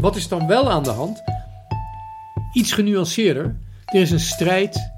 Wat 0.00 0.16
is 0.16 0.28
dan 0.28 0.46
wel 0.46 0.70
aan 0.70 0.82
de 0.82 0.90
hand? 0.90 1.22
Iets 2.52 2.72
genuanceerder. 2.72 3.56
Er 3.84 4.00
is 4.00 4.10
een 4.10 4.20
strijd 4.20 4.90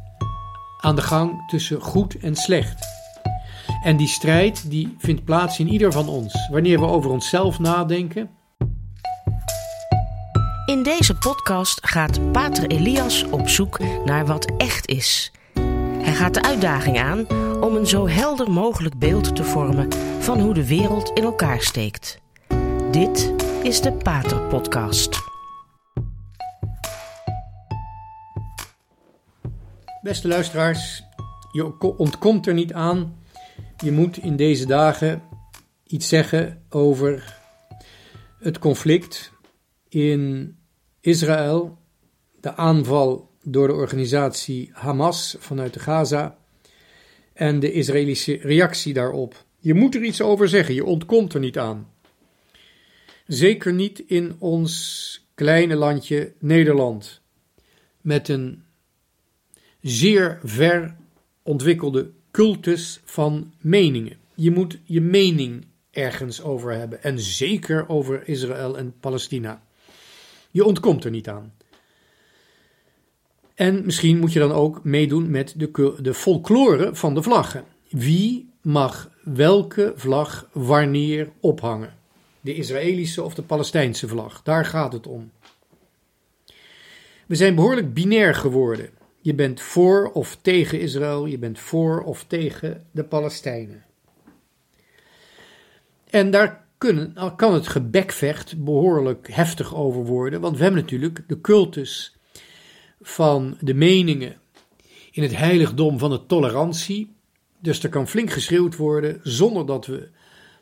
aan 0.80 0.96
de 0.96 1.02
gang 1.02 1.48
tussen 1.48 1.80
goed 1.80 2.18
en 2.18 2.36
slecht. 2.36 2.86
En 3.82 3.96
die 3.96 4.08
strijd 4.08 4.70
die 4.70 4.94
vindt 4.98 5.24
plaats 5.24 5.58
in 5.58 5.68
ieder 5.68 5.92
van 5.92 6.08
ons. 6.08 6.48
Wanneer 6.50 6.80
we 6.80 6.86
over 6.86 7.10
onszelf 7.10 7.58
nadenken. 7.58 8.30
In 10.66 10.82
deze 10.82 11.14
podcast 11.14 11.86
gaat 11.86 12.32
Pater 12.32 12.66
Elias 12.66 13.24
op 13.24 13.48
zoek 13.48 13.78
naar 14.04 14.26
wat 14.26 14.52
echt 14.56 14.88
is. 14.88 15.32
Hij 15.98 16.14
gaat 16.14 16.34
de 16.34 16.42
uitdaging 16.42 16.98
aan 16.98 17.26
om 17.60 17.76
een 17.76 17.86
zo 17.86 18.08
helder 18.08 18.50
mogelijk 18.50 18.98
beeld 18.98 19.36
te 19.36 19.44
vormen 19.44 19.88
van 20.18 20.40
hoe 20.40 20.54
de 20.54 20.66
wereld 20.66 21.10
in 21.10 21.22
elkaar 21.22 21.60
steekt. 21.60 22.20
Dit 22.90 23.32
is 23.62 23.80
de 23.80 23.92
Pater 23.92 24.40
Podcast. 24.40 25.18
Beste 30.02 30.28
luisteraars, 30.28 31.02
je 31.52 31.78
ontkomt 31.96 32.46
er 32.46 32.54
niet 32.54 32.72
aan. 32.72 33.22
Je 33.84 33.92
moet 33.92 34.18
in 34.18 34.36
deze 34.36 34.66
dagen 34.66 35.22
iets 35.86 36.08
zeggen 36.08 36.62
over 36.68 37.38
het 38.38 38.58
conflict 38.58 39.32
in 39.88 40.56
Israël, 41.00 41.78
de 42.40 42.54
aanval 42.56 43.30
door 43.42 43.66
de 43.66 43.74
organisatie 43.74 44.70
Hamas 44.72 45.36
vanuit 45.38 45.74
de 45.74 45.80
Gaza 45.80 46.38
en 47.32 47.60
de 47.60 47.72
Israëlische 47.72 48.38
reactie 48.42 48.92
daarop. 48.92 49.44
Je 49.58 49.74
moet 49.74 49.94
er 49.94 50.02
iets 50.02 50.22
over 50.22 50.48
zeggen, 50.48 50.74
je 50.74 50.84
ontkomt 50.84 51.34
er 51.34 51.40
niet 51.40 51.58
aan. 51.58 51.98
Zeker 53.30 53.72
niet 53.72 53.98
in 54.06 54.36
ons 54.38 55.26
kleine 55.34 55.74
landje 55.74 56.32
Nederland, 56.38 57.20
met 58.00 58.28
een 58.28 58.62
zeer 59.80 60.40
ver 60.42 60.96
ontwikkelde 61.42 62.10
cultus 62.30 63.00
van 63.04 63.52
meningen. 63.60 64.16
Je 64.34 64.50
moet 64.50 64.78
je 64.84 65.00
mening 65.00 65.66
ergens 65.90 66.42
over 66.42 66.72
hebben, 66.72 67.02
en 67.02 67.20
zeker 67.20 67.88
over 67.88 68.28
Israël 68.28 68.78
en 68.78 68.94
Palestina. 69.00 69.62
Je 70.50 70.64
ontkomt 70.64 71.04
er 71.04 71.10
niet 71.10 71.28
aan. 71.28 71.52
En 73.54 73.84
misschien 73.84 74.18
moet 74.18 74.32
je 74.32 74.38
dan 74.38 74.52
ook 74.52 74.84
meedoen 74.84 75.30
met 75.30 75.54
de, 75.56 75.96
de 76.02 76.14
folklore 76.14 76.94
van 76.94 77.14
de 77.14 77.22
vlaggen. 77.22 77.64
Wie 77.88 78.50
mag 78.62 79.10
welke 79.22 79.92
vlag 79.96 80.48
wanneer 80.52 81.32
ophangen? 81.40 81.98
De 82.40 82.54
Israëlische 82.54 83.22
of 83.22 83.34
de 83.34 83.42
Palestijnse 83.42 84.08
vlag? 84.08 84.42
Daar 84.42 84.64
gaat 84.64 84.92
het 84.92 85.06
om. 85.06 85.30
We 87.26 87.34
zijn 87.34 87.54
behoorlijk 87.54 87.94
binair 87.94 88.34
geworden. 88.34 88.90
Je 89.20 89.34
bent 89.34 89.60
voor 89.60 90.10
of 90.12 90.36
tegen 90.36 90.80
Israël, 90.80 91.26
je 91.26 91.38
bent 91.38 91.58
voor 91.58 92.02
of 92.02 92.24
tegen 92.24 92.86
de 92.90 93.04
Palestijnen. 93.04 93.84
En 96.10 96.30
daar 96.30 96.66
kunnen, 96.78 97.14
kan 97.36 97.54
het 97.54 97.68
gebekvecht 97.68 98.64
behoorlijk 98.64 99.28
heftig 99.32 99.74
over 99.74 100.04
worden, 100.04 100.40
want 100.40 100.56
we 100.56 100.62
hebben 100.62 100.80
natuurlijk 100.80 101.24
de 101.26 101.40
cultus 101.40 102.16
van 103.00 103.56
de 103.60 103.74
meningen 103.74 104.36
in 105.10 105.22
het 105.22 105.36
heiligdom 105.36 105.98
van 105.98 106.10
de 106.10 106.26
tolerantie. 106.26 107.14
Dus 107.58 107.82
er 107.82 107.88
kan 107.88 108.08
flink 108.08 108.30
geschreeuwd 108.30 108.76
worden 108.76 109.20
zonder 109.22 109.66
dat 109.66 109.86
we 109.86 110.08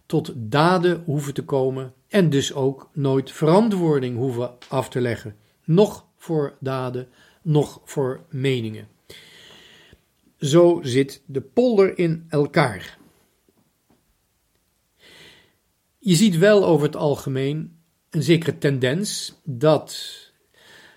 tot 0.08 0.32
daden 0.36 1.02
hoeven 1.04 1.34
te 1.34 1.44
komen 1.44 1.94
en 2.06 2.30
dus 2.30 2.52
ook 2.52 2.90
nooit 2.92 3.30
verantwoording 3.32 4.16
hoeven 4.16 4.54
af 4.68 4.88
te 4.88 5.00
leggen. 5.00 5.36
Nog 5.64 6.06
voor 6.16 6.56
daden, 6.60 7.08
nog 7.42 7.80
voor 7.84 8.24
meningen. 8.30 8.88
Zo 10.38 10.80
zit 10.82 11.22
de 11.26 11.40
polder 11.40 11.98
in 11.98 12.26
elkaar. 12.28 12.98
Je 15.98 16.14
ziet 16.14 16.38
wel 16.38 16.64
over 16.64 16.86
het 16.86 16.96
algemeen 16.96 17.78
een 18.10 18.22
zekere 18.22 18.58
tendens 18.58 19.34
dat 19.44 20.16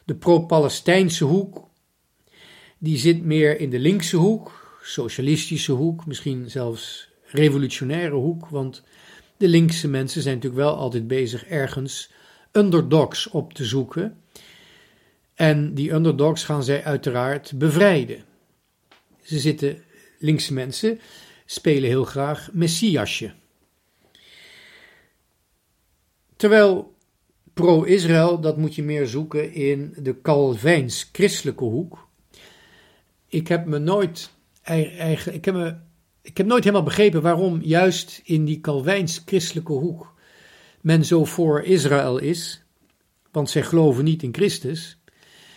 de 0.06 0.16
pro-Palestijnse 0.16 1.24
hoek, 1.24 1.68
die 2.78 2.97
zit 2.97 3.24
meer 3.24 3.59
in 3.59 3.69
de 3.69 3.80
linkse 3.80 4.18
hoek, 4.18 4.78
socialistische 4.81 5.72
hoek, 5.72 6.06
misschien 6.06 6.50
zelfs 6.50 7.09
revolutionaire 7.25 8.16
hoek, 8.16 8.47
want 8.47 8.84
de 9.41 9.47
linkse 9.47 9.88
mensen 9.88 10.22
zijn 10.22 10.35
natuurlijk 10.35 10.62
wel 10.62 10.75
altijd 10.75 11.07
bezig 11.07 11.46
ergens 11.46 12.12
underdogs 12.52 13.29
op 13.29 13.53
te 13.53 13.66
zoeken. 13.66 14.22
En 15.34 15.74
die 15.74 15.91
underdogs 15.91 16.44
gaan 16.44 16.63
zij 16.63 16.84
uiteraard 16.84 17.57
bevrijden. 17.57 18.24
Ze 19.22 19.40
zitten, 19.40 19.84
linkse 20.19 20.53
mensen, 20.53 21.00
spelen 21.46 21.90
heel 21.90 22.03
graag 22.03 22.50
messiasje. 22.53 23.34
Terwijl 26.35 26.96
pro-Israël, 27.53 28.41
dat 28.41 28.57
moet 28.57 28.75
je 28.75 28.84
meer 28.84 29.07
zoeken 29.07 29.53
in 29.53 29.94
de 29.97 30.22
Calvijns-christelijke 30.22 31.63
hoek. 31.63 32.07
Ik 33.28 33.47
heb 33.47 33.66
me 33.66 33.78
nooit, 33.78 34.31
eigenlijk, 34.62 35.38
ik 35.38 35.46
heb, 35.46 35.56
me, 35.56 35.75
ik 36.22 36.38
heb 36.38 36.46
nooit 36.46 36.64
helemaal 36.64 36.86
begrepen 36.86 37.22
waarom 37.22 37.62
juist 37.62 38.22
in 38.24 38.46
die 38.46 38.59
Calvijns-christelijke 38.59 39.74
hoek 39.74 40.14
men 40.82 41.06
zo 41.06 41.26
voor 41.26 41.62
Israël 41.62 42.18
is. 42.18 42.64
Want 43.32 43.50
zij 43.50 43.64
geloven 43.64 44.04
niet 44.04 44.24
in 44.24 44.34
Christus. 44.34 45.00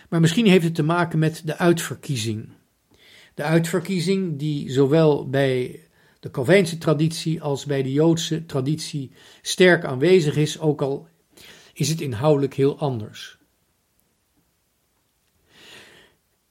Maar 0.08 0.20
misschien 0.20 0.46
heeft 0.46 0.64
het 0.64 0.74
te 0.74 0.82
maken 0.82 1.18
met 1.18 1.42
de 1.44 1.56
uitverkiezing. 1.56 2.48
De 3.34 3.42
uitverkiezing 3.42 4.38
die 4.38 4.70
zowel 4.70 5.28
bij 5.28 5.80
de 6.20 6.30
Calvijnse 6.30 6.78
traditie 6.78 7.42
als 7.42 7.64
bij 7.64 7.82
de 7.82 7.92
Joodse 7.92 8.46
traditie 8.46 9.10
sterk 9.42 9.84
aanwezig 9.84 10.36
is, 10.36 10.60
ook 10.60 10.82
al 10.82 11.08
is 11.72 11.88
het 11.88 12.00
inhoudelijk 12.00 12.54
heel 12.54 12.78
anders. 12.78 13.33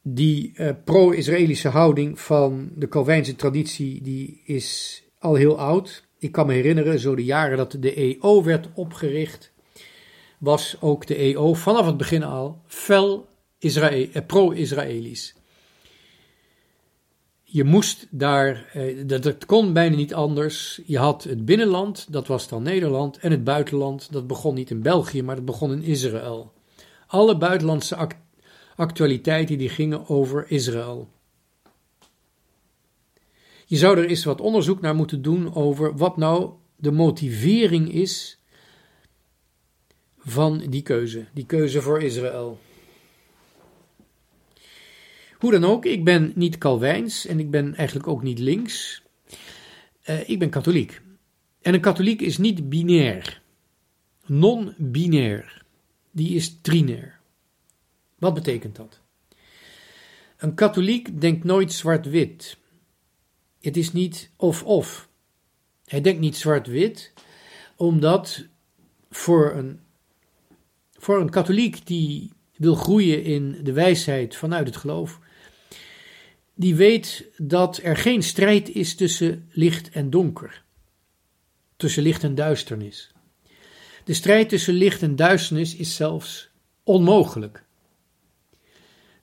Die 0.06 0.54
uh, 0.56 0.70
pro-Israëlische 0.84 1.70
houding 1.70 2.20
van 2.20 2.70
de 2.76 2.88
Calvijnse 2.88 3.36
traditie 3.36 4.02
die 4.02 4.42
is 4.46 5.02
al 5.20 5.36
heel 5.36 5.60
oud. 5.60 6.04
Ik 6.20 6.32
kan 6.32 6.48
me 6.48 6.54
herinneren, 6.54 7.00
zo 7.00 7.16
de 7.16 7.24
jaren 7.24 7.58
dat 7.58 7.76
de 7.80 7.94
EO 7.94 8.44
werd 8.44 8.68
opgericht, 8.74 9.52
was 10.38 10.78
ook 10.80 11.08
de 11.08 11.16
EO 11.16 11.54
vanaf 11.54 11.86
het 11.86 11.98
begin 11.98 12.24
al 12.24 12.62
fel 12.68 13.28
eh, 13.60 14.26
pro-Israëlisch. 14.28 15.36
Je 17.44 17.64
moest 17.64 18.08
daar, 18.10 18.70
eh, 18.74 19.08
dat, 19.08 19.46
kon 19.46 19.74
bijna 19.74 19.96
niet 19.96 20.14
anders. 20.14 20.82
Je 20.86 20.98
had 20.98 21.24
het 21.24 21.46
binnenland, 21.46 22.12
dat 22.12 22.28
was 22.28 22.48
dan 22.48 22.64
Nederland, 22.64 23.18
en 23.18 23.32
het 23.32 23.44
buitenland, 23.44 24.12
dat 24.12 24.28
begon 24.28 24.56
niet 24.56 24.70
in 24.70 24.82
België, 24.82 25.24
maar 25.24 25.36
dat 25.36 25.46
begon 25.46 25.72
in 25.72 25.84
Israël. 25.84 26.52
Alle 27.08 27.38
buitenlandse 27.38 27.96
actualiteiten 28.76 29.58
die 29.58 29.70
gingen 29.70 30.10
over 30.10 30.52
Israël. 30.52 31.10
Je 33.66 33.78
zou 33.78 33.98
er 33.98 34.06
eens 34.06 34.24
wat 34.24 34.42
onderzoek 34.42 34.82
naar 34.82 34.96
moeten 34.96 35.22
doen 35.22 35.56
over 35.56 35.98
wat 35.98 36.18
nou 36.18 36.52
de 36.76 36.92
motivering 36.92 37.94
is 37.94 38.40
van 40.18 40.64
die 40.70 40.82
keuze, 40.82 41.26
die 41.34 41.46
keuze 41.46 41.82
voor 41.82 42.02
Israël. 42.02 42.60
Hoe 45.38 45.52
dan 45.52 45.66
ook, 45.66 45.86
ik 45.86 46.04
ben 46.04 46.32
niet 46.36 46.58
Calwijns 46.58 47.26
en 47.26 47.40
ik 47.40 47.52
ben 47.52 47.76
eigenlijk 47.76 48.08
ook 48.08 48.24
niet 48.24 48.40
links. 48.40 49.04
Uh, 50.10 50.30
ik 50.30 50.40
ben 50.40 50.50
katholiek. 50.50 51.02
En 51.62 51.74
een 51.74 51.82
katholiek 51.82 52.22
is 52.22 52.38
niet 52.38 52.70
binair. 52.70 53.42
Non-binair. 54.26 55.64
Die 56.12 56.36
is 56.36 56.58
trinair. 56.62 57.20
Wat 58.24 58.34
betekent 58.34 58.76
dat? 58.76 59.00
Een 60.38 60.54
katholiek 60.54 61.22
denkt 61.22 61.44
nooit 61.44 61.74
zwart-wit. 61.74 62.58
Het 63.62 63.78
is 63.78 63.92
niet 63.92 64.30
of-of. 64.36 65.10
Hij 65.86 66.02
denkt 66.02 66.20
niet 66.20 66.36
zwart-wit, 66.36 67.14
omdat 67.76 68.46
voor 69.10 69.54
een, 69.56 69.80
voor 70.92 71.22
een 71.22 71.30
katholiek 71.30 71.88
die 71.88 72.32
wil 72.56 72.76
groeien 72.76 73.24
in 73.24 73.60
de 73.64 73.74
wijsheid 73.74 74.36
vanuit 74.36 74.68
het 74.68 74.78
geloof, 74.78 75.20
die 76.56 76.76
weet 76.76 77.26
dat 77.38 77.78
er 77.78 77.98
geen 77.98 78.24
strijd 78.24 78.70
is 78.70 78.96
tussen 78.96 79.50
licht 79.52 79.90
en 79.90 80.10
donker, 80.10 80.64
tussen 81.76 82.04
licht 82.04 82.24
en 82.24 82.36
duisternis. 82.36 83.12
De 84.04 84.14
strijd 84.14 84.50
tussen 84.50 84.74
licht 84.74 85.02
en 85.02 85.16
duisternis 85.16 85.76
is 85.76 85.96
zelfs 85.96 86.50
onmogelijk. 86.84 87.64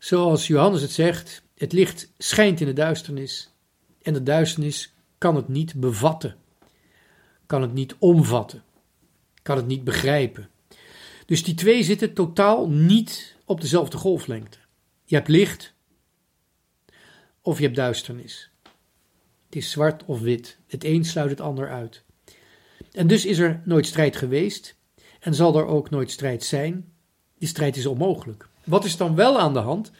Zoals 0.00 0.46
Johannes 0.46 0.82
het 0.82 0.90
zegt, 0.90 1.42
het 1.54 1.72
licht 1.72 2.12
schijnt 2.18 2.60
in 2.60 2.66
de 2.66 2.72
duisternis 2.72 3.52
en 4.02 4.12
de 4.12 4.22
duisternis 4.22 4.94
kan 5.18 5.36
het 5.36 5.48
niet 5.48 5.74
bevatten, 5.74 6.36
kan 7.46 7.62
het 7.62 7.72
niet 7.72 7.96
omvatten, 7.98 8.62
kan 9.42 9.56
het 9.56 9.66
niet 9.66 9.84
begrijpen. 9.84 10.50
Dus 11.26 11.42
die 11.42 11.54
twee 11.54 11.82
zitten 11.82 12.12
totaal 12.12 12.68
niet 12.68 13.36
op 13.44 13.60
dezelfde 13.60 13.96
golflengte. 13.96 14.58
Je 15.04 15.14
hebt 15.14 15.28
licht 15.28 15.74
of 17.40 17.58
je 17.58 17.64
hebt 17.64 17.76
duisternis. 17.76 18.50
Het 19.46 19.56
is 19.56 19.70
zwart 19.70 20.04
of 20.04 20.20
wit. 20.20 20.58
Het 20.66 20.84
een 20.84 21.04
sluit 21.04 21.30
het 21.30 21.40
ander 21.40 21.70
uit. 21.70 22.04
En 22.92 23.06
dus 23.06 23.26
is 23.26 23.38
er 23.38 23.62
nooit 23.64 23.86
strijd 23.86 24.16
geweest 24.16 24.76
en 25.18 25.34
zal 25.34 25.58
er 25.58 25.66
ook 25.66 25.90
nooit 25.90 26.10
strijd 26.10 26.44
zijn. 26.44 26.92
Die 27.38 27.48
strijd 27.48 27.76
is 27.76 27.86
onmogelijk. 27.86 28.49
Wat 28.64 28.84
is 28.84 28.96
dan 28.96 29.14
wel 29.14 29.38
aan 29.38 29.52
de 29.52 29.58
hand? 29.58 29.90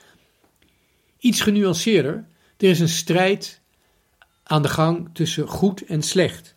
Iets 1.19 1.41
genuanceerder. 1.41 2.27
Er 2.57 2.69
is 2.69 2.81
een 2.81 2.89
strijd 2.89 3.61
aan 4.43 4.62
de 4.62 4.69
gang 4.69 5.09
tussen 5.12 5.49
goed 5.49 5.85
en 5.85 6.03
slecht. 6.03 6.55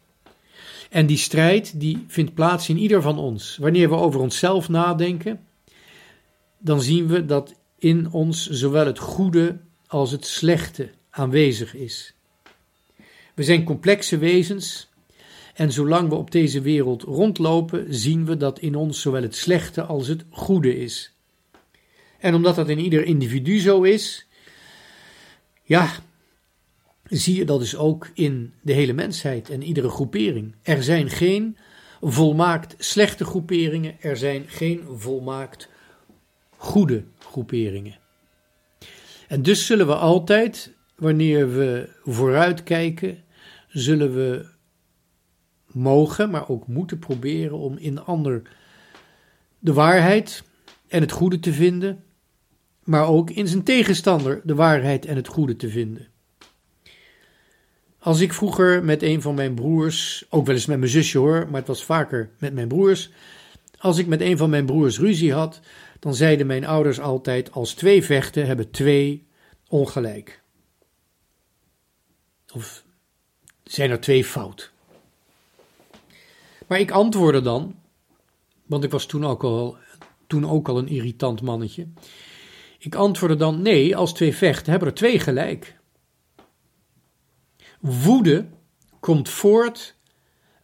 En 0.89 1.05
die 1.05 1.17
strijd 1.17 1.79
die 1.79 2.05
vindt 2.07 2.33
plaats 2.33 2.69
in 2.69 2.77
ieder 2.77 3.01
van 3.01 3.17
ons. 3.17 3.57
Wanneer 3.57 3.89
we 3.89 3.95
over 3.95 4.19
onszelf 4.19 4.69
nadenken, 4.69 5.45
dan 6.57 6.81
zien 6.81 7.07
we 7.07 7.25
dat 7.25 7.53
in 7.77 8.11
ons 8.11 8.49
zowel 8.49 8.85
het 8.85 8.99
goede 8.99 9.59
als 9.87 10.11
het 10.11 10.25
slechte 10.25 10.91
aanwezig 11.09 11.75
is. 11.75 12.13
We 13.33 13.43
zijn 13.43 13.63
complexe 13.63 14.17
wezens 14.17 14.89
en 15.53 15.71
zolang 15.71 16.09
we 16.09 16.15
op 16.15 16.31
deze 16.31 16.61
wereld 16.61 17.01
rondlopen, 17.01 17.93
zien 17.93 18.25
we 18.25 18.37
dat 18.37 18.59
in 18.59 18.75
ons 18.75 19.01
zowel 19.01 19.21
het 19.21 19.35
slechte 19.35 19.83
als 19.83 20.07
het 20.07 20.25
goede 20.29 20.77
is. 20.77 21.12
En 22.23 22.35
omdat 22.35 22.55
dat 22.55 22.69
in 22.69 22.79
ieder 22.79 23.05
individu 23.05 23.59
zo 23.59 23.81
is, 23.81 24.27
ja, 25.63 25.91
zie 27.03 27.35
je 27.35 27.45
dat 27.45 27.59
dus 27.59 27.75
ook 27.75 28.09
in 28.13 28.53
de 28.61 28.73
hele 28.73 28.93
mensheid 28.93 29.49
en 29.49 29.63
iedere 29.63 29.89
groepering. 29.89 30.55
Er 30.61 30.83
zijn 30.83 31.09
geen 31.09 31.57
volmaakt 32.01 32.75
slechte 32.77 33.25
groeperingen, 33.25 33.95
er 34.01 34.17
zijn 34.17 34.43
geen 34.47 34.83
volmaakt 34.89 35.69
goede 36.57 37.03
groeperingen. 37.19 37.99
En 39.27 39.41
dus 39.41 39.65
zullen 39.65 39.87
we 39.87 39.95
altijd, 39.95 40.73
wanneer 40.95 41.53
we 41.53 41.89
vooruitkijken, 42.03 43.23
zullen 43.67 44.13
we 44.13 44.45
mogen, 45.67 46.29
maar 46.29 46.49
ook 46.49 46.67
moeten 46.67 46.99
proberen 46.99 47.57
om 47.57 47.77
in 47.77 47.95
de 47.95 48.01
ander 48.01 48.41
de 49.59 49.73
waarheid 49.73 50.43
en 50.87 51.01
het 51.01 51.11
goede 51.11 51.39
te 51.39 51.53
vinden, 51.53 52.03
maar 52.83 53.07
ook 53.07 53.29
in 53.29 53.47
zijn 53.47 53.63
tegenstander 53.63 54.41
de 54.43 54.55
waarheid 54.55 55.05
en 55.05 55.15
het 55.15 55.27
goede 55.27 55.55
te 55.55 55.69
vinden. 55.69 56.07
Als 57.99 58.19
ik 58.19 58.33
vroeger 58.33 58.83
met 58.83 59.03
een 59.03 59.21
van 59.21 59.35
mijn 59.35 59.53
broers, 59.53 60.25
ook 60.29 60.45
wel 60.45 60.55
eens 60.55 60.65
met 60.65 60.79
mijn 60.79 60.91
zusje 60.91 61.17
hoor, 61.17 61.47
maar 61.49 61.59
het 61.59 61.67
was 61.67 61.83
vaker 61.83 62.29
met 62.37 62.53
mijn 62.53 62.67
broers, 62.67 63.11
als 63.77 63.97
ik 63.97 64.07
met 64.07 64.21
een 64.21 64.37
van 64.37 64.49
mijn 64.49 64.65
broers 64.65 64.99
ruzie 64.99 65.33
had, 65.33 65.59
dan 65.99 66.15
zeiden 66.15 66.47
mijn 66.47 66.65
ouders 66.65 66.99
altijd: 66.99 67.51
als 67.51 67.73
twee 67.73 68.03
vechten 68.03 68.45
hebben 68.45 68.71
twee 68.71 69.27
ongelijk. 69.67 70.41
Of 72.53 72.83
zijn 73.63 73.91
er 73.91 73.99
twee 73.99 74.23
fout? 74.25 74.71
Maar 76.67 76.79
ik 76.79 76.91
antwoordde 76.91 77.41
dan, 77.41 77.75
want 78.65 78.83
ik 78.83 78.91
was 78.91 79.05
toen 79.05 79.25
ook 79.25 79.43
al, 79.43 79.77
toen 80.27 80.49
ook 80.49 80.67
al 80.67 80.77
een 80.77 80.87
irritant 80.87 81.41
mannetje. 81.41 81.87
Ik 82.83 82.95
antwoordde 82.95 83.37
dan: 83.37 83.61
nee, 83.61 83.95
als 83.95 84.13
twee 84.13 84.35
vechten 84.35 84.71
hebben 84.71 84.89
er 84.89 84.95
twee 84.95 85.19
gelijk. 85.19 85.77
Woede 87.79 88.47
komt 88.99 89.29
voort 89.29 89.95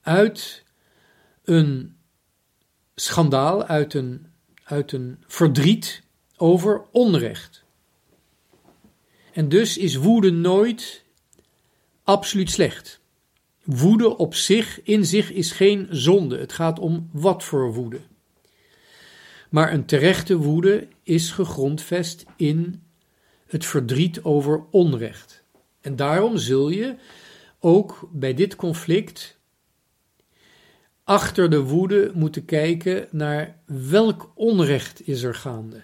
uit 0.02 0.64
een 1.44 1.98
schandaal, 2.96 3.66
uit 3.66 3.94
een, 3.94 4.28
uit 4.64 4.92
een 4.92 5.24
verdriet 5.28 6.04
over 6.38 6.82
onrecht. 6.92 7.64
En 9.34 9.50
dus 9.50 9.78
is 9.78 9.96
woede 9.96 10.32
nooit 10.32 11.04
absoluut 12.04 12.50
slecht. 12.50 13.00
Woede 13.64 14.18
op 14.18 14.36
zich, 14.36 14.84
in 14.84 15.06
zich, 15.06 15.32
is 15.32 15.52
geen 15.52 15.88
zonde. 15.90 16.38
Het 16.38 16.54
gaat 16.54 16.80
om 16.80 17.10
wat 17.12 17.44
voor 17.44 17.74
woede. 17.74 18.00
Maar 19.50 19.74
een 19.74 19.86
terechte 19.86 20.38
woede 20.38 20.88
is 21.04 21.32
gegrondvest 21.32 22.26
in 22.36 22.84
het 23.48 23.66
verdriet 23.66 24.24
over 24.24 24.64
onrecht. 24.72 25.44
En 25.82 25.96
daarom 25.96 26.38
zul 26.38 26.70
je 26.70 26.96
ook 27.60 28.10
bij 28.12 28.34
dit 28.34 28.56
conflict 28.56 29.38
achter 31.04 31.50
de 31.50 31.60
woede 31.62 32.12
moeten 32.14 32.46
kijken 32.46 33.08
naar 33.12 33.60
welk 33.66 34.32
onrecht 34.36 35.08
is 35.08 35.24
er 35.24 35.36
gaande. 35.36 35.82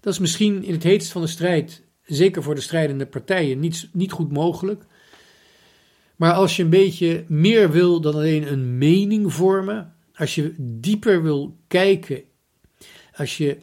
Dat 0.00 0.12
is 0.12 0.18
misschien 0.18 0.64
in 0.64 0.72
het 0.72 0.82
heetst 0.82 1.12
van 1.12 1.22
de 1.22 1.28
strijd, 1.28 1.82
zeker 2.04 2.42
voor 2.42 2.54
de 2.54 2.60
strijdende 2.60 3.06
partijen, 3.06 3.60
niet, 3.60 3.88
niet 3.92 4.12
goed 4.12 4.32
mogelijk. 4.32 4.84
Maar 6.16 6.32
als 6.32 6.56
je 6.56 6.62
een 6.62 6.70
beetje 6.70 7.24
meer 7.28 7.70
wil 7.70 8.00
dan 8.00 8.14
alleen 8.14 8.52
een 8.52 8.78
mening 8.78 9.32
vormen, 9.32 9.96
als 10.18 10.34
je 10.34 10.54
dieper 10.58 11.22
wil 11.22 11.56
kijken, 11.66 12.22
als 13.16 13.36
je 13.36 13.58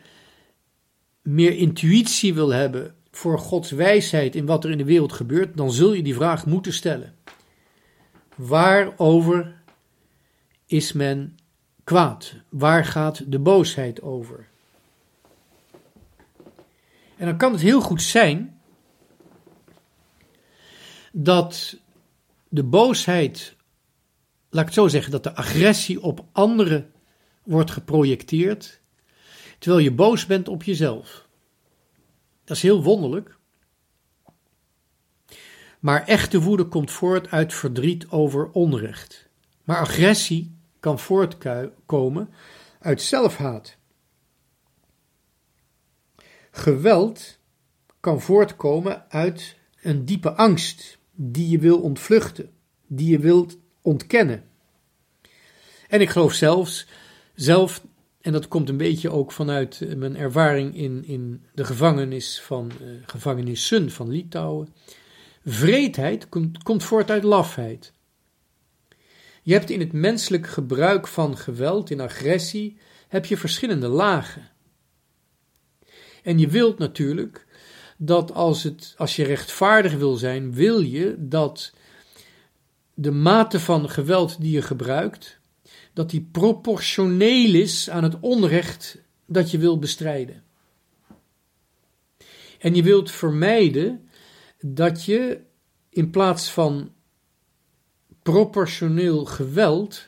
meer 1.21 1.53
intuïtie 1.57 2.33
wil 2.33 2.49
hebben 2.49 2.95
voor 3.11 3.39
Gods 3.39 3.71
wijsheid 3.71 4.35
in 4.35 4.45
wat 4.45 4.63
er 4.63 4.71
in 4.71 4.77
de 4.77 4.83
wereld 4.83 5.13
gebeurt, 5.13 5.57
dan 5.57 5.71
zul 5.71 5.93
je 5.93 6.03
die 6.03 6.15
vraag 6.15 6.45
moeten 6.45 6.73
stellen. 6.73 7.15
Waarover 8.35 9.55
is 10.65 10.91
men 10.91 11.37
kwaad? 11.83 12.33
Waar 12.49 12.85
gaat 12.85 13.31
de 13.31 13.39
boosheid 13.39 14.01
over? 14.01 14.47
En 17.17 17.25
dan 17.25 17.37
kan 17.37 17.51
het 17.51 17.61
heel 17.61 17.81
goed 17.81 18.01
zijn 18.01 18.59
dat 21.11 21.77
de 22.47 22.63
boosheid, 22.63 23.54
laat 24.55 24.63
ik 24.63 24.73
het 24.73 24.83
zo 24.83 24.87
zeggen, 24.87 25.11
dat 25.11 25.23
de 25.23 25.35
agressie 25.35 26.01
op 26.01 26.25
anderen 26.31 26.91
wordt 27.43 27.71
geprojecteerd, 27.71 28.81
terwijl 29.59 29.83
je 29.83 29.91
boos 29.91 30.25
bent 30.25 30.47
op 30.47 30.63
jezelf. 30.63 31.27
Dat 32.43 32.55
is 32.57 32.63
heel 32.63 32.83
wonderlijk. 32.83 33.37
Maar 35.79 36.07
echte 36.07 36.41
woede 36.41 36.65
komt 36.65 36.91
voort 36.91 37.31
uit 37.31 37.53
verdriet 37.53 38.09
over 38.09 38.49
onrecht. 38.51 39.27
Maar 39.63 39.77
agressie 39.77 40.57
kan 40.79 40.99
voortkomen 40.99 42.29
uit 42.79 43.01
zelfhaat. 43.01 43.77
Geweld 46.51 47.39
kan 47.99 48.21
voortkomen 48.21 49.11
uit 49.11 49.57
een 49.81 50.05
diepe 50.05 50.31
angst 50.31 50.97
die 51.11 51.49
je 51.49 51.59
wil 51.59 51.81
ontvluchten, 51.81 52.51
die 52.87 53.09
je 53.09 53.19
wilt 53.19 53.63
ontkennen. 53.85 54.43
En 55.87 56.01
ik 56.01 56.09
geloof 56.09 56.33
zelfs, 56.33 56.87
zelf, 57.35 57.85
en 58.21 58.31
dat 58.31 58.47
komt 58.47 58.69
een 58.69 58.77
beetje 58.77 59.09
ook 59.09 59.31
vanuit 59.31 59.97
mijn 59.97 60.17
ervaring 60.17 60.75
in, 60.75 61.03
in 61.05 61.45
de 61.53 61.65
gevangenis 61.65 62.41
van 62.41 62.71
uh, 62.81 62.87
gevangenissen 63.05 63.91
van 63.91 64.09
Litouwen. 64.09 64.73
Vreedheid 65.45 66.29
komt, 66.29 66.63
komt 66.63 66.83
voort 66.83 67.11
uit 67.11 67.23
lafheid. 67.23 67.93
Je 69.41 69.53
hebt 69.53 69.69
in 69.69 69.79
het 69.79 69.93
menselijk 69.93 70.47
gebruik 70.47 71.07
van 71.07 71.37
geweld, 71.37 71.89
in 71.89 72.01
agressie, 72.01 72.77
heb 73.07 73.25
je 73.25 73.37
verschillende 73.37 73.87
lagen. 73.87 74.51
En 76.23 76.39
je 76.39 76.47
wilt 76.47 76.77
natuurlijk 76.77 77.45
dat 77.97 78.33
als, 78.33 78.63
het, 78.63 78.93
als 78.97 79.15
je 79.15 79.23
rechtvaardig 79.23 79.93
wil 79.93 80.15
zijn, 80.15 80.53
wil 80.53 80.79
je 80.79 81.15
dat 81.17 81.73
de 82.95 83.11
mate 83.11 83.59
van 83.59 83.89
geweld 83.89 84.41
die 84.41 84.51
je 84.51 84.61
gebruikt, 84.61 85.39
dat 85.93 86.09
die 86.09 86.27
proportioneel 86.31 87.53
is 87.53 87.89
aan 87.89 88.03
het 88.03 88.19
onrecht 88.19 88.97
dat 89.25 89.51
je 89.51 89.57
wil 89.57 89.79
bestrijden. 89.79 90.43
En 92.59 92.75
je 92.75 92.83
wilt 92.83 93.11
vermijden 93.11 94.09
dat 94.59 95.03
je 95.03 95.41
in 95.89 96.09
plaats 96.09 96.51
van 96.51 96.93
proportioneel 98.23 99.25
geweld 99.25 100.07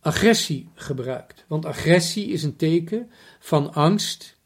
agressie 0.00 0.68
gebruikt. 0.74 1.44
Want 1.48 1.64
agressie 1.64 2.26
is 2.26 2.42
een 2.42 2.56
teken 2.56 3.10
van 3.38 3.72
angst 3.72 4.38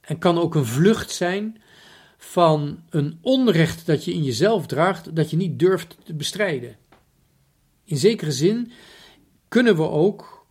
en 0.00 0.18
kan 0.18 0.38
ook 0.38 0.54
een 0.54 0.66
vlucht 0.66 1.10
zijn 1.10 1.59
van 2.22 2.82
een 2.90 3.18
onrecht 3.20 3.86
dat 3.86 4.04
je 4.04 4.12
in 4.12 4.22
jezelf 4.22 4.66
draagt, 4.66 5.16
dat 5.16 5.30
je 5.30 5.36
niet 5.36 5.58
durft 5.58 5.96
te 6.04 6.14
bestrijden. 6.14 6.76
In 7.84 7.96
zekere 7.96 8.32
zin 8.32 8.72
kunnen 9.48 9.76
we 9.76 9.88
ook 9.88 10.46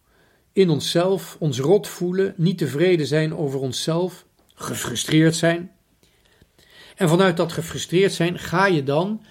in 0.53 0.69
onszelf 0.69 1.35
ons 1.39 1.59
rot 1.59 1.87
voelen, 1.87 2.33
niet 2.37 2.57
tevreden 2.57 3.07
zijn 3.07 3.35
over 3.35 3.59
onszelf, 3.59 4.25
gefrustreerd 4.53 5.35
zijn. 5.35 5.71
En 6.95 7.09
vanuit 7.09 7.37
dat 7.37 7.51
gefrustreerd 7.51 8.13
zijn 8.13 8.39
ga 8.39 8.65
je 8.65 8.83
dan 8.83 9.21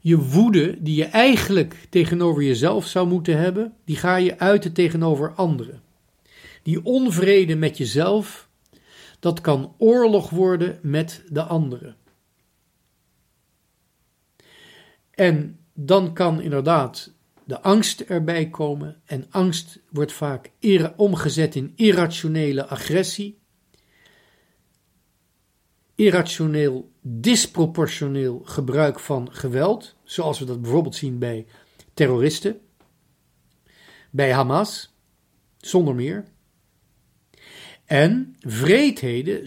je 0.00 0.18
woede, 0.18 0.76
die 0.82 0.94
je 0.96 1.04
eigenlijk 1.04 1.74
tegenover 1.90 2.42
jezelf 2.42 2.86
zou 2.86 3.08
moeten 3.08 3.38
hebben, 3.38 3.72
die 3.84 3.96
ga 3.96 4.16
je 4.16 4.38
uiten 4.38 4.72
tegenover 4.72 5.32
anderen. 5.32 5.82
Die 6.62 6.84
onvrede 6.84 7.56
met 7.56 7.76
jezelf, 7.76 8.48
dat 9.18 9.40
kan 9.40 9.74
oorlog 9.78 10.30
worden 10.30 10.78
met 10.82 11.24
de 11.28 11.42
anderen. 11.42 11.96
En 15.10 15.58
dan 15.72 16.14
kan 16.14 16.40
inderdaad 16.40 17.12
de 17.44 17.60
angst 17.60 18.00
erbij 18.00 18.48
komen. 18.48 19.00
En 19.04 19.26
angst 19.30 19.78
wordt 19.90 20.12
vaak 20.12 20.50
omgezet 20.96 21.54
in 21.54 21.72
irrationele 21.76 22.66
agressie. 22.66 23.38
Irrationeel, 25.94 26.92
disproportioneel 27.00 28.40
gebruik 28.44 29.00
van 29.00 29.32
geweld, 29.32 29.96
zoals 30.04 30.38
we 30.38 30.44
dat 30.44 30.62
bijvoorbeeld 30.62 30.94
zien 30.94 31.18
bij 31.18 31.46
terroristen, 31.94 32.60
bij 34.10 34.32
Hamas, 34.32 34.94
zonder 35.56 35.94
meer. 35.94 36.24
En 37.88 38.36
vreedheden 38.40 39.44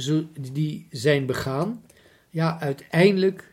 die 0.53 0.87
zijn 0.89 1.25
begaan, 1.25 1.83
ja, 2.29 2.59
uiteindelijk 2.59 3.51